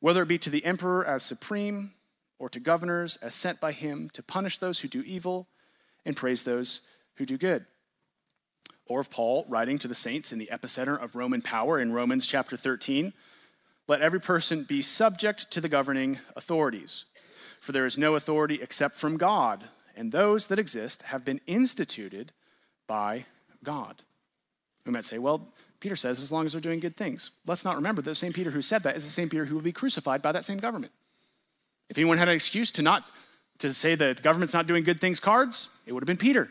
[0.00, 1.92] whether it be to the emperor as supreme
[2.40, 5.46] or to governors as sent by him to punish those who do evil
[6.04, 6.80] and praise those
[7.14, 7.64] who do good
[8.86, 12.26] or of Paul writing to the saints in the epicenter of Roman power in Romans
[12.26, 13.12] chapter 13.
[13.88, 17.04] Let every person be subject to the governing authorities,
[17.60, 19.64] for there is no authority except from God,
[19.96, 22.32] and those that exist have been instituted
[22.86, 23.26] by
[23.64, 24.02] God.
[24.86, 25.48] We might say, well,
[25.80, 27.32] Peter says as long as they're doing good things.
[27.46, 29.56] Let's not remember that the same Peter who said that is the same Peter who
[29.56, 30.92] will be crucified by that same government.
[31.88, 33.04] If anyone had an excuse to not
[33.58, 36.50] to say that the government's not doing good things cards, it would have been Peter.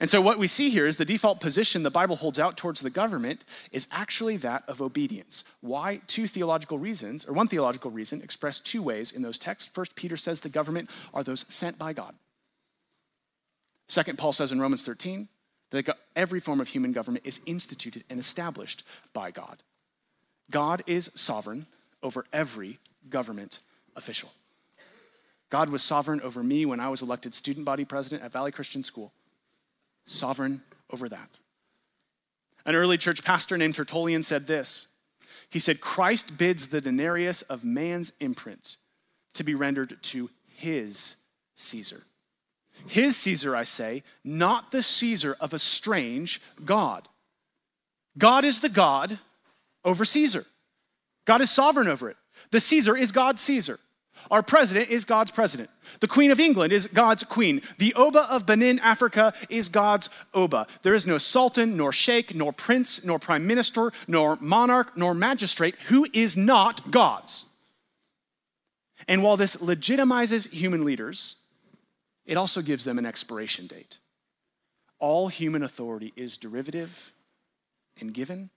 [0.00, 2.80] And so, what we see here is the default position the Bible holds out towards
[2.80, 5.44] the government is actually that of obedience.
[5.60, 6.00] Why?
[6.06, 9.70] Two theological reasons, or one theological reason, expressed two ways in those texts.
[9.70, 12.14] First, Peter says the government are those sent by God.
[13.88, 15.28] Second, Paul says in Romans 13
[15.70, 19.62] that every form of human government is instituted and established by God.
[20.50, 21.66] God is sovereign
[22.02, 22.78] over every
[23.10, 23.60] government
[23.94, 24.30] official.
[25.50, 28.82] God was sovereign over me when I was elected student body president at Valley Christian
[28.82, 29.12] School
[30.10, 31.38] sovereign over that.
[32.66, 34.88] An early church pastor named Tertullian said this
[35.48, 38.76] He said, Christ bids the denarius of man's imprint
[39.34, 41.16] to be rendered to his
[41.54, 42.02] Caesar.
[42.86, 47.08] His Caesar, I say, not the Caesar of a strange God.
[48.16, 49.18] God is the God
[49.84, 50.44] over Caesar.
[51.26, 52.16] God is sovereign over it.
[52.50, 53.78] The Caesar is God's Caesar.
[54.30, 55.70] Our president is God's president.
[56.00, 57.62] The Queen of England is God's queen.
[57.78, 60.66] The Oba of Benin, Africa, is God's Oba.
[60.82, 65.74] There is no sultan, nor sheikh, nor prince, nor prime minister, nor monarch, nor magistrate
[65.86, 67.44] who is not God's.
[69.08, 71.36] And while this legitimizes human leaders,
[72.26, 73.98] it also gives them an expiration date.
[74.98, 77.12] All human authority is derivative
[78.00, 78.50] and given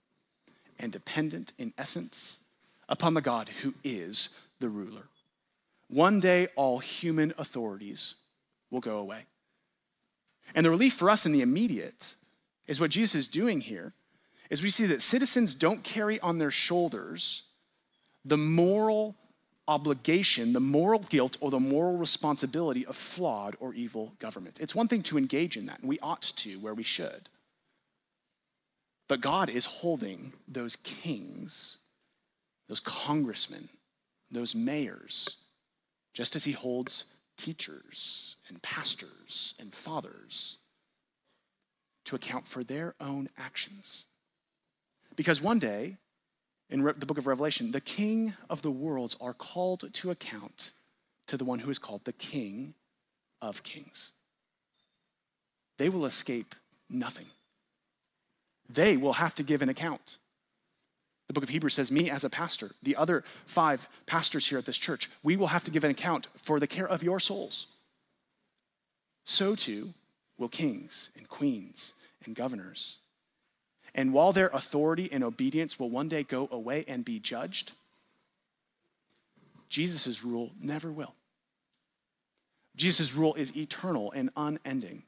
[0.78, 2.38] and dependent in essence
[2.88, 4.28] upon the God who is
[4.60, 5.08] the ruler.
[5.94, 8.16] One day, all human authorities
[8.68, 9.26] will go away.
[10.52, 12.16] And the relief for us in the immediate
[12.66, 13.92] is what Jesus is doing here
[14.50, 17.44] is we see that citizens don't carry on their shoulders
[18.24, 19.14] the moral
[19.68, 24.58] obligation, the moral guilt, or the moral responsibility of flawed or evil government.
[24.60, 27.28] It's one thing to engage in that, and we ought to where we should.
[29.06, 31.78] But God is holding those kings,
[32.66, 33.68] those congressmen,
[34.32, 35.36] those mayors,
[36.14, 37.04] just as he holds
[37.36, 40.58] teachers and pastors and fathers
[42.04, 44.06] to account for their own actions.
[45.16, 45.96] Because one day,
[46.70, 50.72] in the book of Revelation, the king of the worlds are called to account
[51.26, 52.74] to the one who is called the king
[53.42, 54.12] of kings.
[55.78, 56.54] They will escape
[56.88, 57.26] nothing.
[58.68, 60.18] They will have to give an account.
[61.34, 64.66] The book of Hebrews says, Me as a pastor, the other five pastors here at
[64.66, 67.66] this church, we will have to give an account for the care of your souls.
[69.24, 69.94] So too
[70.38, 71.94] will kings and queens
[72.24, 72.98] and governors
[73.96, 77.72] And while their authority and obedience will one day go away and be judged,
[79.68, 81.14] Jesus' rule never will.
[82.76, 85.02] Jesus' rule is eternal and unending.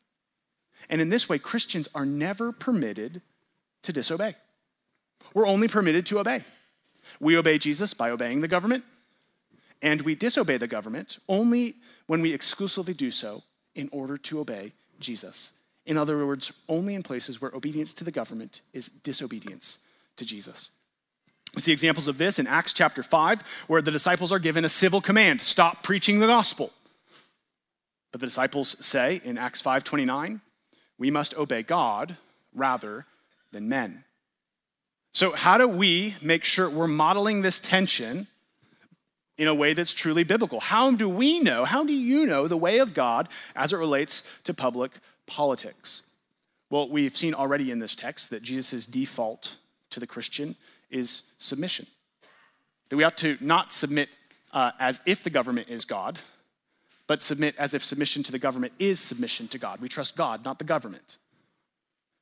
[0.88, 3.22] And in this way, Christians are never permitted
[3.82, 4.34] to disobey.
[5.36, 6.44] We're only permitted to obey.
[7.20, 8.84] We obey Jesus by obeying the government,
[9.82, 11.74] and we disobey the government only
[12.06, 13.42] when we exclusively do so
[13.74, 15.52] in order to obey Jesus.
[15.84, 19.80] In other words, only in places where obedience to the government is disobedience
[20.16, 20.70] to Jesus.
[21.54, 24.70] We see examples of this in Acts chapter 5, where the disciples are given a
[24.70, 26.72] civil command stop preaching the gospel.
[28.10, 30.40] But the disciples say in Acts 5:29,
[30.96, 32.16] we must obey God
[32.54, 33.04] rather
[33.52, 34.05] than men.
[35.16, 38.26] So, how do we make sure we're modeling this tension
[39.38, 40.60] in a way that's truly biblical?
[40.60, 44.30] How do we know, how do you know the way of God as it relates
[44.44, 44.92] to public
[45.26, 46.02] politics?
[46.68, 49.56] Well, we've seen already in this text that Jesus' default
[49.88, 50.54] to the Christian
[50.90, 51.86] is submission.
[52.90, 54.10] That we ought to not submit
[54.52, 56.20] uh, as if the government is God,
[57.06, 59.80] but submit as if submission to the government is submission to God.
[59.80, 61.16] We trust God, not the government.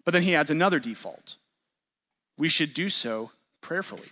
[0.05, 1.35] But then he adds another default
[2.37, 4.09] we should do so prayerfully.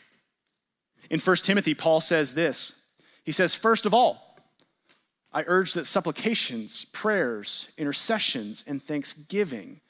[1.10, 2.82] In 1 Timothy, Paul says this
[3.24, 4.36] He says, First of all,
[5.32, 9.80] I urge that supplications, prayers, intercessions, and thanksgiving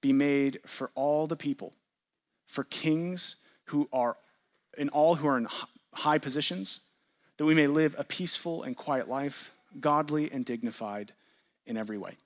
[0.00, 1.72] be made for all the people,
[2.46, 4.16] for kings who are,
[4.76, 5.48] in all who are in
[5.92, 6.80] high positions,
[7.36, 11.12] that we may live a peaceful and quiet life, godly and dignified
[11.66, 12.16] in every way.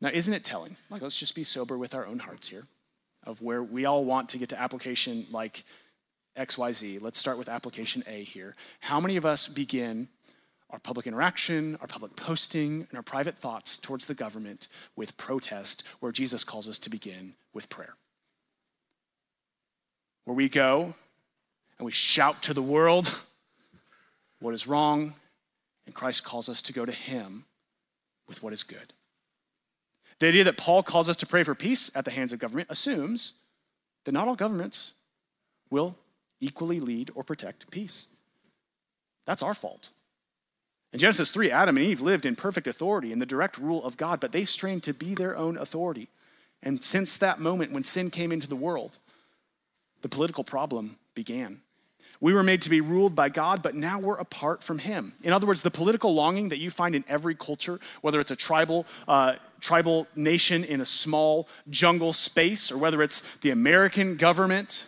[0.00, 0.76] Now, isn't it telling?
[0.90, 2.64] Like, let's just be sober with our own hearts here
[3.26, 5.64] of where we all want to get to application like
[6.36, 7.00] XYZ.
[7.00, 8.54] Let's start with application A here.
[8.80, 10.08] How many of us begin
[10.70, 15.84] our public interaction, our public posting, and our private thoughts towards the government with protest,
[16.00, 17.94] where Jesus calls us to begin with prayer?
[20.24, 20.94] Where we go
[21.78, 23.10] and we shout to the world
[24.44, 25.14] what is wrong,
[25.86, 27.46] and Christ calls us to go to Him
[28.28, 28.92] with what is good.
[30.24, 32.68] The idea that Paul calls us to pray for peace at the hands of government
[32.70, 33.34] assumes
[34.04, 34.94] that not all governments
[35.68, 35.98] will
[36.40, 38.06] equally lead or protect peace.
[39.26, 39.90] That's our fault.
[40.94, 43.98] In Genesis 3, Adam and Eve lived in perfect authority in the direct rule of
[43.98, 46.08] God, but they strained to be their own authority.
[46.62, 48.96] And since that moment when sin came into the world,
[50.00, 51.60] the political problem began.
[52.24, 55.12] We were made to be ruled by God, but now we're apart from Him.
[55.22, 58.36] In other words, the political longing that you find in every culture, whether it's a
[58.36, 64.84] tribal, uh, tribal nation in a small jungle space, or whether it's the American government,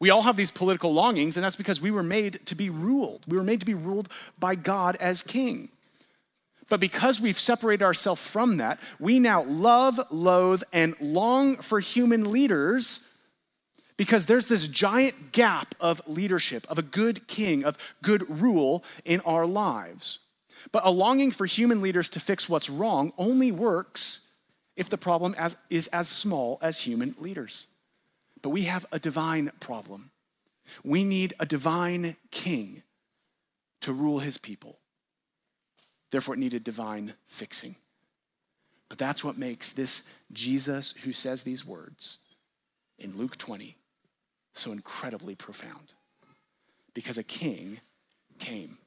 [0.00, 3.22] we all have these political longings, and that's because we were made to be ruled.
[3.28, 5.68] We were made to be ruled by God as king.
[6.68, 12.32] But because we've separated ourselves from that, we now love, loathe, and long for human
[12.32, 13.06] leaders
[13.98, 19.20] because there's this giant gap of leadership, of a good king, of good rule in
[19.20, 20.20] our lives.
[20.72, 24.28] But a longing for human leaders to fix what's wrong only works
[24.76, 27.66] if the problem as, is as small as human leaders.
[28.42, 30.10] But we have a divine problem.
[30.84, 32.82] We need a divine king
[33.80, 34.78] to rule his people.
[36.10, 37.76] Therefore, it needed divine fixing.
[38.88, 42.18] But that's what makes this Jesus who says these words
[42.98, 43.76] in Luke 20
[44.54, 45.92] so incredibly profound.
[46.94, 47.80] Because a king
[48.38, 48.78] came.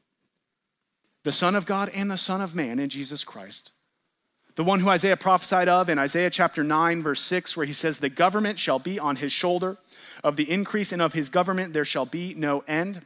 [1.29, 3.71] The Son of God and the Son of Man in Jesus Christ.
[4.55, 7.99] The one who Isaiah prophesied of in Isaiah chapter 9, verse 6, where he says,
[7.99, 9.77] The government shall be on his shoulder.
[10.23, 13.05] Of the increase and of his government there shall be no end.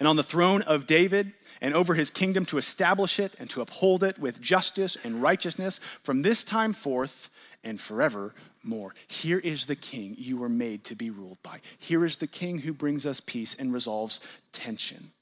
[0.00, 3.60] And on the throne of David and over his kingdom to establish it and to
[3.60, 7.30] uphold it with justice and righteousness from this time forth
[7.62, 8.92] and forever more.
[9.06, 11.60] Here is the king you were made to be ruled by.
[11.78, 14.18] Here is the king who brings us peace and resolves
[14.50, 15.12] tension.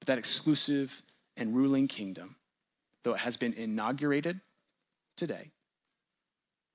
[0.00, 1.02] But that exclusive
[1.36, 2.36] and ruling kingdom,
[3.02, 4.40] though it has been inaugurated
[5.16, 5.50] today,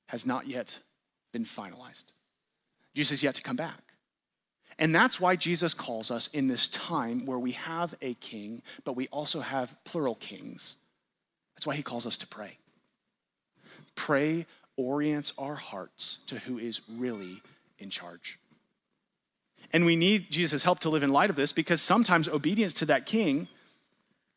[0.07, 0.79] has not yet
[1.33, 2.05] been finalized.
[2.93, 3.81] Jesus is yet to come back.
[4.77, 8.95] And that's why Jesus calls us in this time where we have a king, but
[8.95, 10.75] we also have plural kings.
[11.55, 12.57] That's why he calls us to pray.
[13.95, 14.45] Pray
[14.77, 17.41] orients our hearts to who is really
[17.79, 18.37] in charge.
[19.73, 22.85] And we need Jesus' help to live in light of this because sometimes obedience to
[22.85, 23.47] that king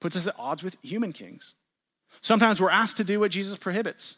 [0.00, 1.54] puts us at odds with human kings.
[2.20, 4.16] Sometimes we're asked to do what Jesus prohibits.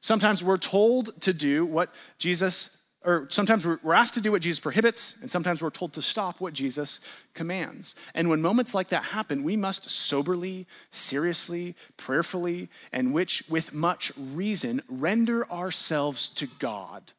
[0.00, 2.76] Sometimes we're told to do what Jesus
[3.06, 6.40] or sometimes we're asked to do what Jesus prohibits, and sometimes we're told to stop
[6.40, 6.98] what Jesus
[7.34, 7.94] commands.
[8.14, 14.10] And when moments like that happen, we must soberly, seriously, prayerfully, and which with much
[14.16, 17.12] reason render ourselves to God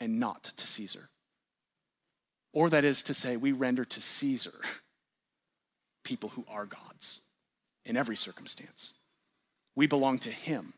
[0.00, 1.08] and not to Caesar.
[2.52, 4.54] Or that is to say, we render to Caesar
[6.04, 7.20] people who are gods
[7.84, 8.94] in every circumstance.
[9.76, 10.72] We belong to him,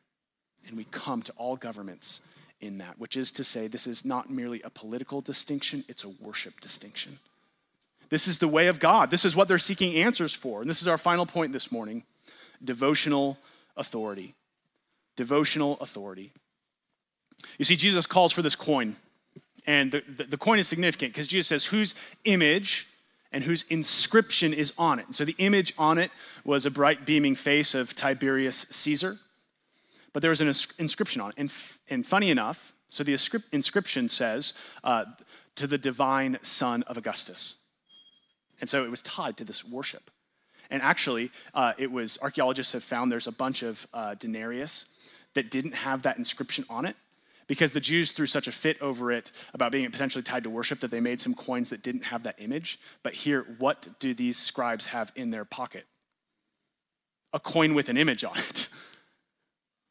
[0.66, 2.20] and we come to all governments
[2.60, 6.08] in that, which is to say, this is not merely a political distinction, it's a
[6.08, 7.18] worship distinction.
[8.08, 9.10] This is the way of God.
[9.10, 10.60] This is what they're seeking answers for.
[10.60, 12.04] And this is our final point this morning
[12.62, 13.38] devotional
[13.76, 14.34] authority.
[15.16, 16.30] Devotional authority.
[17.58, 18.96] You see, Jesus calls for this coin.
[19.66, 21.94] And the, the, the coin is significant because Jesus says, whose
[22.24, 22.88] image
[23.30, 25.06] and whose inscription is on it.
[25.06, 26.10] And so the image on it
[26.44, 29.16] was a bright beaming face of Tiberius Caesar.
[30.12, 31.34] But there was an inscription on it.
[31.38, 31.52] And,
[31.88, 33.16] and funny enough, so the
[33.52, 34.52] inscription says,
[34.84, 35.06] uh,
[35.56, 37.62] to the divine son of Augustus.
[38.60, 40.10] And so it was tied to this worship.
[40.70, 44.86] And actually, uh, it was, archaeologists have found there's a bunch of uh, denarius
[45.34, 46.96] that didn't have that inscription on it
[47.46, 50.80] because the Jews threw such a fit over it about being potentially tied to worship
[50.80, 52.78] that they made some coins that didn't have that image.
[53.02, 55.86] But here, what do these scribes have in their pocket?
[57.32, 58.68] A coin with an image on it.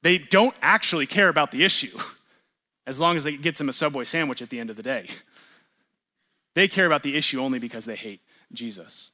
[0.03, 1.95] They don't actually care about the issue
[2.87, 5.07] as long as it gets them a Subway sandwich at the end of the day.
[6.53, 8.19] They care about the issue only because they hate
[8.51, 9.11] Jesus.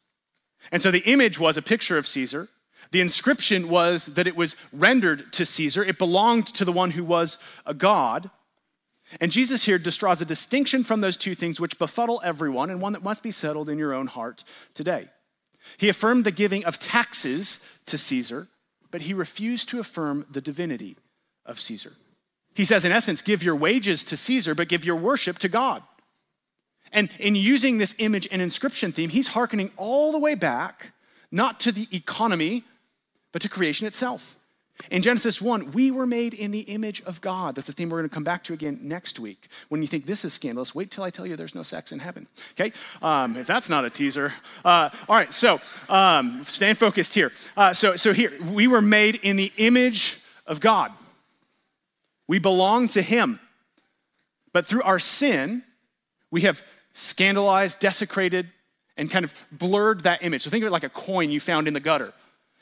[0.72, 2.48] And so the image was a picture of Caesar.
[2.92, 5.84] The inscription was that it was rendered to Caesar.
[5.84, 8.30] It belonged to the one who was a god.
[9.22, 12.94] And Jesus here draws a distinction from those two things which befuddle everyone and one
[12.94, 15.08] that must be settled in your own heart today.
[15.78, 18.48] He affirmed the giving of taxes to Caesar,
[18.92, 20.98] but he refused to affirm the divinity
[21.46, 21.94] of Caesar.
[22.54, 25.84] He says, in essence, give your wages to Caesar, but give your worship to God.
[26.92, 30.94] And in using this image and inscription theme, he's hearkening all the way back,
[31.32, 32.64] not to the economy,
[33.38, 34.36] but to creation itself.
[34.90, 37.54] In Genesis 1, we were made in the image of God.
[37.54, 39.48] That's the theme we're going to come back to again next week.
[39.70, 42.00] When you think this is scandalous, wait till I tell you there's no sex in
[42.00, 42.26] heaven.
[42.60, 42.74] Okay?
[43.00, 44.34] Um, if that's not a teaser.
[44.66, 47.32] Uh, all right, so um, focused here.
[47.56, 50.92] Uh, so, so here, we were made in the image of God.
[52.28, 53.40] We belong to Him.
[54.52, 55.62] But through our sin,
[56.32, 56.64] we have
[56.94, 58.50] scandalized, desecrated,
[58.98, 60.42] and kind of blurred that image.
[60.42, 62.14] So think of it like a coin you found in the gutter.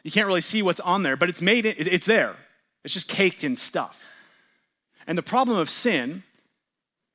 [0.06, 2.36] You can't really see what's on there, but it's made it's there.
[2.84, 4.14] It's just caked in stuff.
[5.08, 6.22] And the problem of sin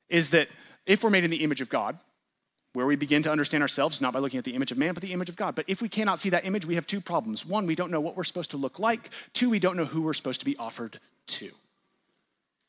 [0.09, 0.49] is that
[0.85, 1.97] if we're made in the image of God,
[2.73, 5.01] where we begin to understand ourselves not by looking at the image of man, but
[5.01, 5.55] the image of God.
[5.55, 7.45] But if we cannot see that image, we have two problems.
[7.45, 9.09] One, we don't know what we're supposed to look like.
[9.31, 11.49] Two, we don't know who we're supposed to be offered to.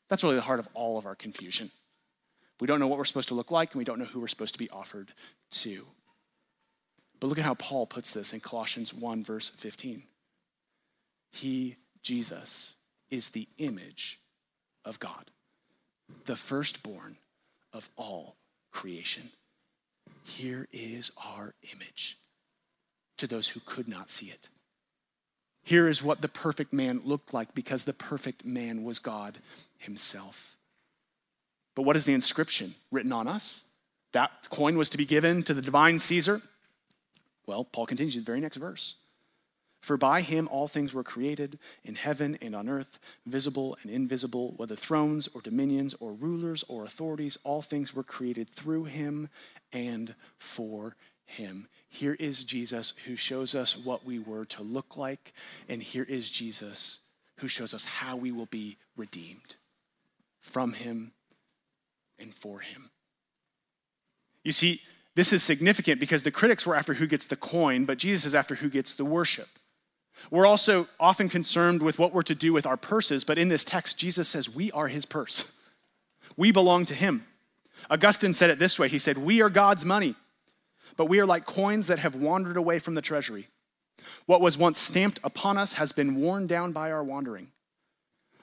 [0.07, 1.69] That's really the heart of all of our confusion.
[2.61, 4.27] We don't know what we're supposed to look like, and we don't know who we're
[4.29, 5.11] supposed to be offered
[5.51, 5.85] to.
[7.19, 10.03] But look at how Paul puts this in Colossians 1, verse 15.
[11.33, 12.75] He, Jesus,
[13.09, 14.19] is the image
[14.85, 15.31] of God,
[16.25, 17.17] the firstborn
[17.73, 18.35] of all
[18.71, 19.23] creation.
[20.23, 22.19] Here is our image
[23.17, 24.47] to those who could not see it.
[25.63, 29.39] Here is what the perfect man looked like because the perfect man was God
[29.79, 30.55] himself.
[31.73, 33.63] But what is the inscription written on us?
[34.11, 36.41] That coin was to be given to the divine Caesar.
[37.47, 38.95] Well, Paul continues the very next verse.
[39.83, 44.53] For by him all things were created in heaven and on earth, visible and invisible,
[44.55, 49.27] whether thrones or dominions or rulers or authorities, all things were created through him
[49.73, 51.67] and for him.
[51.89, 55.33] Here is Jesus who shows us what we were to look like,
[55.67, 56.99] and here is Jesus
[57.39, 59.55] who shows us how we will be redeemed
[60.39, 61.11] from him
[62.17, 62.89] and for him.
[64.45, 64.79] You see,
[65.15, 68.33] this is significant because the critics were after who gets the coin, but Jesus is
[68.33, 69.49] after who gets the worship.
[70.31, 73.65] We're also often concerned with what we're to do with our purses, but in this
[73.65, 75.55] text, Jesus says we are his purse.
[76.35, 77.25] We belong to him.
[77.89, 80.15] Augustine said it this way He said, We are God's money,
[80.97, 83.47] but we are like coins that have wandered away from the treasury.
[84.25, 87.51] What was once stamped upon us has been worn down by our wandering.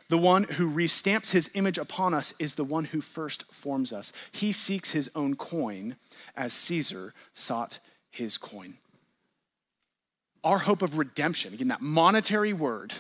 [0.09, 4.13] The one who restamps his image upon us is the one who first forms us.
[4.33, 5.97] He seeks his own coin
[6.37, 7.79] as Caesar sought
[8.11, 8.79] his coin.
[10.43, 12.95] Our hope of redemption, again, that monetary word,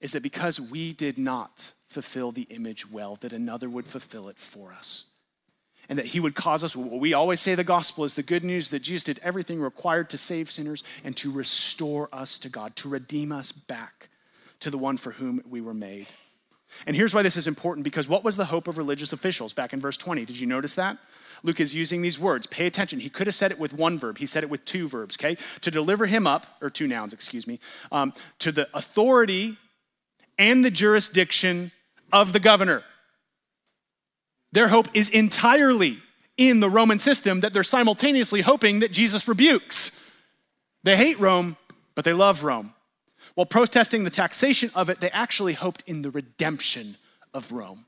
[0.00, 4.38] is that because we did not fulfill the image well, that another would fulfill it
[4.38, 5.04] for us.
[5.88, 8.44] And that he would cause us, what we always say the gospel is the good
[8.44, 12.76] news that Jesus did everything required to save sinners and to restore us to God,
[12.76, 14.08] to redeem us back
[14.60, 16.06] to the one for whom we were made.
[16.86, 19.72] And here's why this is important because what was the hope of religious officials back
[19.72, 20.24] in verse 20?
[20.24, 20.98] Did you notice that?
[21.42, 22.46] Luke is using these words.
[22.46, 23.00] Pay attention.
[23.00, 24.18] He could have said it with one verb.
[24.18, 25.36] He said it with two verbs, okay?
[25.62, 27.60] To deliver him up, or two nouns, excuse me,
[27.90, 29.56] um, to the authority
[30.38, 31.72] and the jurisdiction
[32.12, 32.82] of the governor.
[34.52, 35.98] Their hope is entirely
[36.36, 39.96] in the Roman system that they're simultaneously hoping that Jesus rebukes.
[40.82, 41.56] They hate Rome,
[41.94, 42.74] but they love Rome.
[43.34, 46.96] While protesting the taxation of it, they actually hoped in the redemption
[47.32, 47.84] of Rome.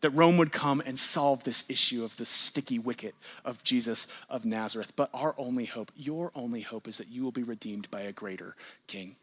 [0.00, 4.44] That Rome would come and solve this issue of the sticky wicket of Jesus of
[4.44, 4.92] Nazareth.
[4.96, 8.12] But our only hope, your only hope, is that you will be redeemed by a
[8.12, 8.54] greater
[8.86, 9.16] king.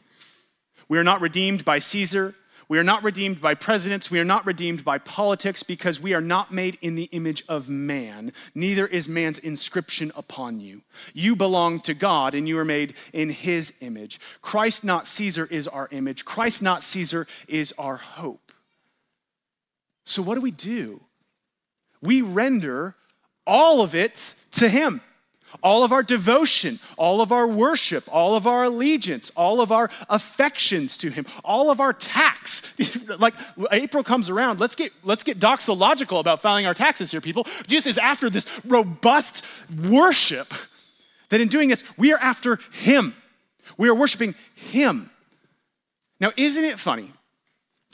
[0.88, 2.36] We are not redeemed by Caesar.
[2.68, 4.10] We are not redeemed by presidents.
[4.10, 7.70] We are not redeemed by politics because we are not made in the image of
[7.70, 8.34] man.
[8.56, 10.82] Neither is man's inscription upon you.
[11.14, 14.20] You belong to God and you are made in his image.
[14.42, 16.26] Christ, not Caesar, is our image.
[16.26, 18.45] Christ, not Caesar, is our hope.
[20.06, 21.02] So, what do we do?
[22.02, 22.96] We render
[23.46, 25.02] all of it to him
[25.62, 29.90] all of our devotion, all of our worship, all of our allegiance, all of our
[30.10, 32.78] affections to him, all of our tax.
[33.20, 33.34] like
[33.72, 37.46] April comes around, let's get let's get doxological about filing our taxes here, people.
[37.68, 39.44] Jesus is after this robust
[39.84, 40.54] worship
[41.30, 43.16] that in doing this, we are after him.
[43.78, 45.10] We are worshiping him.
[46.20, 47.12] Now, isn't it funny?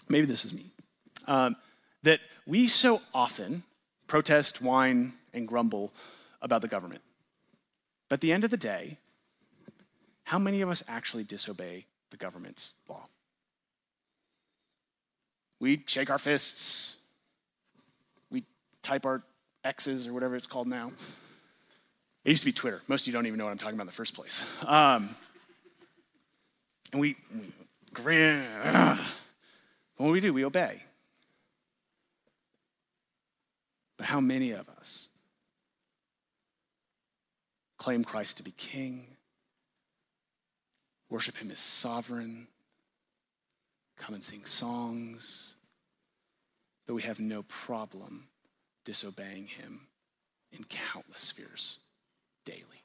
[0.09, 0.65] Maybe this is me.
[1.27, 1.55] Um,
[2.03, 3.63] that we so often
[4.07, 5.93] protest, whine, and grumble
[6.41, 7.01] about the government.
[8.09, 8.97] But at the end of the day,
[10.23, 13.07] how many of us actually disobey the government's law?
[15.59, 16.97] We shake our fists.
[18.29, 18.43] We
[18.81, 19.23] type our
[19.63, 20.91] X's or whatever it's called now.
[22.25, 22.81] It used to be Twitter.
[22.87, 24.45] Most of you don't even know what I'm talking about in the first place.
[24.65, 25.15] Um,
[26.91, 27.51] and we, we
[27.93, 28.43] grin.
[29.97, 30.33] What do we do?
[30.33, 30.81] We obey.
[34.01, 35.09] But how many of us
[37.77, 39.05] claim Christ to be king,
[41.07, 42.47] worship him as sovereign,
[43.97, 45.53] come and sing songs,
[46.87, 48.25] but we have no problem
[48.85, 49.81] disobeying him
[50.51, 51.77] in countless spheres
[52.43, 52.81] daily.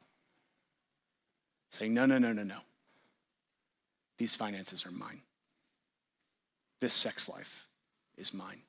[1.70, 2.58] Saying, no, no, no, no, no.
[4.18, 5.22] These finances are mine.
[6.80, 7.66] This sex life
[8.18, 8.60] is mine.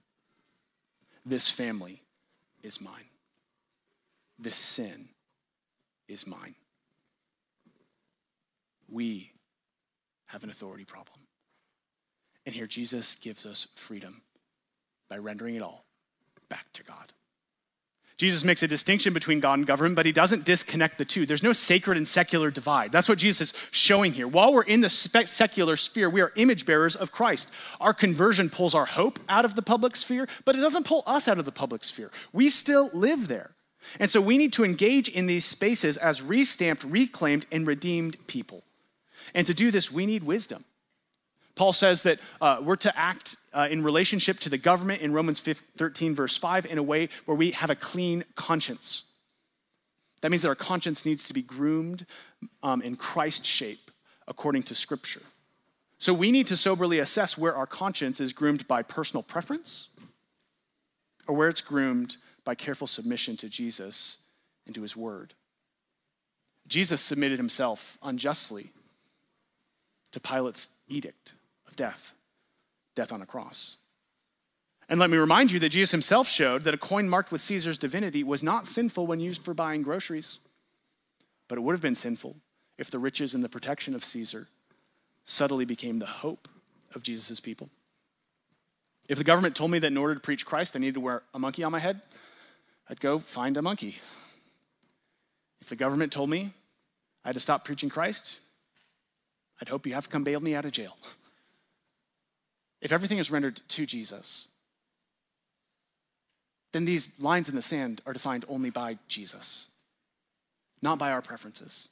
[1.25, 2.03] This family
[2.67, 3.09] is mine.
[4.37, 5.07] This sin
[6.09, 6.55] is mine.
[8.89, 9.31] We
[10.27, 11.19] have an authority problem.
[12.45, 14.21] And here Jesus gives us freedom
[15.09, 15.85] by rendering it all
[16.49, 17.13] back to God.
[18.17, 21.27] Jesus makes a distinction between God and government, but he doesn't disconnect the two.
[21.27, 22.91] There's no sacred and secular divide.
[22.91, 24.27] That's what Jesus is showing here.
[24.27, 27.51] While we're in the secular sphere, we are image bearers of Christ.
[27.79, 31.27] Our conversion pulls our hope out of the public sphere, but it doesn't pull us
[31.27, 32.09] out of the public sphere.
[32.33, 33.51] We still live there.
[33.99, 38.63] And so we need to engage in these spaces as restamped, reclaimed, and redeemed people.
[39.35, 40.65] And to do this, we need wisdom.
[41.57, 45.41] Paul says that uh, we're to act uh, in relationship to the government in Romans
[45.41, 49.03] 13, verse 5, in a way where we have a clean conscience.
[50.21, 52.05] That means that our conscience needs to be groomed
[52.61, 53.91] um, in Christ shape
[54.27, 55.21] according to Scripture.
[55.97, 59.89] So we need to soberly assess where our conscience is groomed by personal preference
[61.27, 64.19] or where it's groomed by careful submission to Jesus
[64.67, 65.33] and to his word.
[66.67, 68.69] Jesus submitted himself unjustly
[70.11, 71.33] to Pilate's edict
[71.77, 72.13] death,
[72.95, 73.77] death on a cross.
[74.89, 77.77] And let me remind you that Jesus himself showed that a coin marked with Caesar's
[77.77, 80.39] divinity was not sinful when used for buying groceries,
[81.47, 82.35] but it would have been sinful
[82.77, 84.47] if the riches and the protection of Caesar
[85.25, 86.47] subtly became the hope
[86.95, 87.69] of Jesus' people.
[89.09, 91.23] If the government told me that in order to preach Christ, I needed to wear
[91.33, 92.01] a monkey on my head,
[92.89, 93.99] I'd go find a monkey.
[95.59, 96.53] If the government told me
[97.25, 98.39] I had to stop preaching Christ,
[99.61, 100.97] I'd hope you have to come bail me out of jail.
[102.81, 104.47] If everything is rendered to Jesus,
[106.73, 109.67] then these lines in the sand are defined only by Jesus,
[110.81, 111.89] not by our preferences,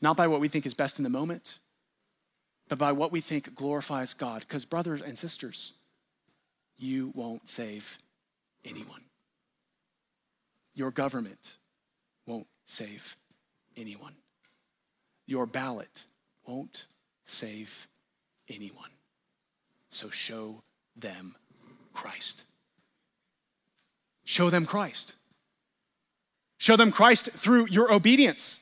[0.00, 1.58] not by what we think is best in the moment,
[2.68, 4.42] but by what we think glorifies God.
[4.42, 5.72] Because, brothers and sisters,
[6.78, 7.98] you won't save
[8.64, 9.02] anyone.
[10.74, 11.56] Your government
[12.26, 13.16] won't save
[13.76, 14.14] anyone.
[15.26, 16.04] Your ballot
[16.46, 16.86] won't
[17.24, 17.88] save
[18.48, 18.90] anyone.
[19.90, 20.62] So show
[20.96, 21.34] them
[21.92, 22.42] Christ.
[24.24, 25.14] Show them Christ.
[26.58, 28.60] Show them Christ through your obedience.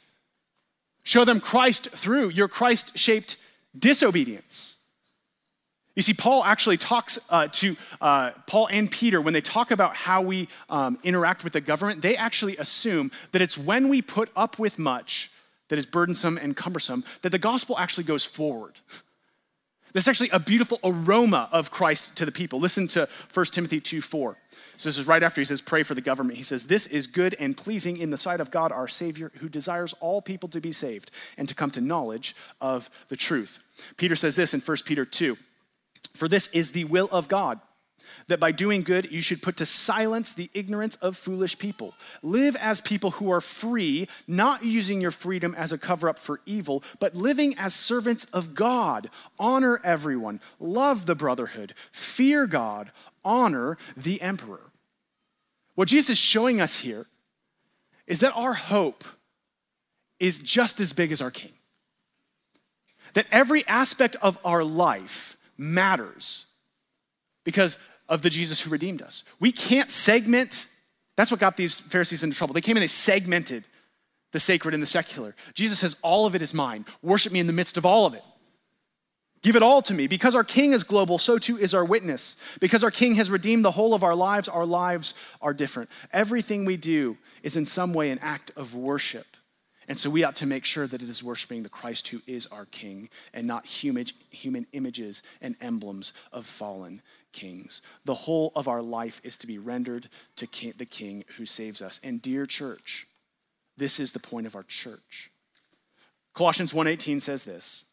[1.03, 3.37] Show them Christ through your Christ shaped
[3.79, 4.77] disobedience.
[5.99, 9.97] You see, Paul actually talks uh, to uh, Paul and Peter when they talk about
[9.97, 14.31] how we um, interact with the government, they actually assume that it's when we put
[14.37, 15.33] up with much
[15.69, 18.79] that is burdensome and cumbersome that the gospel actually goes forward.
[19.99, 22.61] There's actually a beautiful aroma of Christ to the people.
[22.61, 24.37] Listen to 1 Timothy 2 4.
[24.77, 26.37] So this is right after he says, pray for the government.
[26.37, 29.49] He says, This is good and pleasing in the sight of God our Savior, who
[29.49, 33.61] desires all people to be saved and to come to knowledge of the truth.
[33.97, 35.37] Peter says this in 1 Peter 2
[36.15, 37.59] For this is the will of God
[38.29, 41.95] that by doing good you should put to silence the ignorance of foolish people.
[42.23, 46.41] Live as people who are free, not using your freedom as a cover up for
[46.47, 49.11] evil, but living as servants of God.
[49.39, 52.91] Honor everyone, love the brotherhood, fear God,
[53.25, 54.61] honor the emperor.
[55.75, 57.07] What Jesus is showing us here
[58.07, 59.05] is that our hope
[60.19, 61.53] is just as big as our king.
[63.15, 66.47] That every aspect of our life matters
[67.45, 67.79] because
[68.09, 69.25] of the Jesus who redeemed us.
[69.41, 70.67] We can't segment.
[71.17, 72.55] That's what got these Pharisees into trouble.
[72.55, 73.65] They came and they segmented
[74.33, 75.35] the sacred and the secular.
[75.55, 76.85] Jesus says, All of it is mine.
[77.03, 78.23] Worship me in the midst of all of it.
[79.43, 80.07] Give it all to me.
[80.07, 82.37] Because our King is global, so too is our witness.
[82.61, 85.91] Because our King has redeemed the whole of our lives, our lives are different.
[86.13, 89.27] Everything we do is in some way an act of worship.
[89.87, 92.47] And so we ought to make sure that it is worshiping the Christ who is
[92.47, 97.01] our King and not human, human images and emblems of fallen
[97.33, 97.83] kings.
[98.05, 101.83] The whole of our life is to be rendered to king, the King who saves
[101.83, 102.01] us.
[102.03, 103.07] And dear church,
[103.77, 105.31] this is the point of our church.
[106.35, 107.85] Colossians 1:18 says this,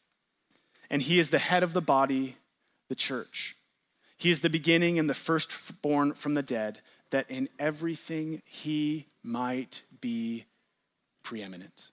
[0.89, 2.37] and he is the head of the body,
[2.89, 3.55] the church.
[4.17, 9.83] He is the beginning and the firstborn from the dead, that in everything he might
[9.99, 10.45] be
[11.23, 11.89] preeminent.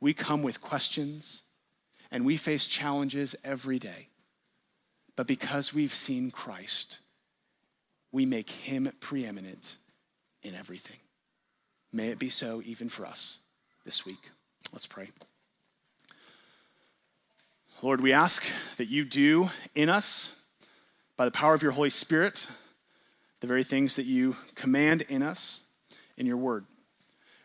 [0.00, 1.42] We come with questions
[2.10, 4.08] and we face challenges every day.
[5.16, 6.98] But because we've seen Christ,
[8.12, 9.76] we make him preeminent
[10.42, 10.96] in everything.
[11.92, 13.40] May it be so even for us
[13.84, 14.30] this week.
[14.72, 15.08] Let's pray.
[17.82, 18.44] Lord, we ask
[18.76, 20.44] that you do in us,
[21.16, 22.46] by the power of your Holy Spirit,
[23.40, 25.62] the very things that you command in us
[26.16, 26.64] in your word.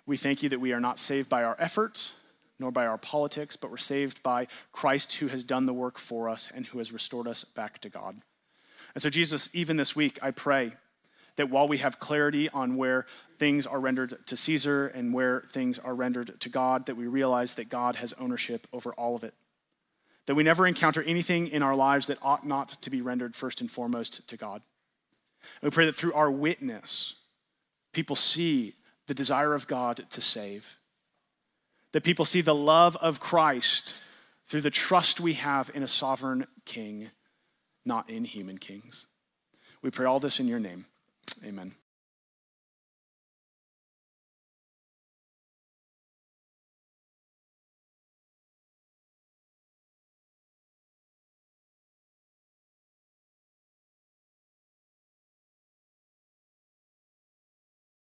[0.05, 2.13] We thank you that we are not saved by our efforts
[2.59, 6.29] nor by our politics, but we're saved by Christ who has done the work for
[6.29, 8.17] us and who has restored us back to God.
[8.93, 10.73] And so, Jesus, even this week, I pray
[11.35, 13.05] that while we have clarity on where
[13.37, 17.55] things are rendered to Caesar and where things are rendered to God, that we realize
[17.55, 19.33] that God has ownership over all of it.
[20.27, 23.59] That we never encounter anything in our lives that ought not to be rendered first
[23.59, 24.61] and foremost to God.
[25.61, 27.15] And we pray that through our witness,
[27.91, 28.73] people see
[29.07, 30.77] the desire of God to save
[31.95, 33.93] that people see the love of Christ
[34.47, 37.09] through the trust we have in a sovereign king,
[37.85, 39.07] not in human kings.
[39.81, 40.83] We pray all this in your name.
[41.45, 41.71] Amen.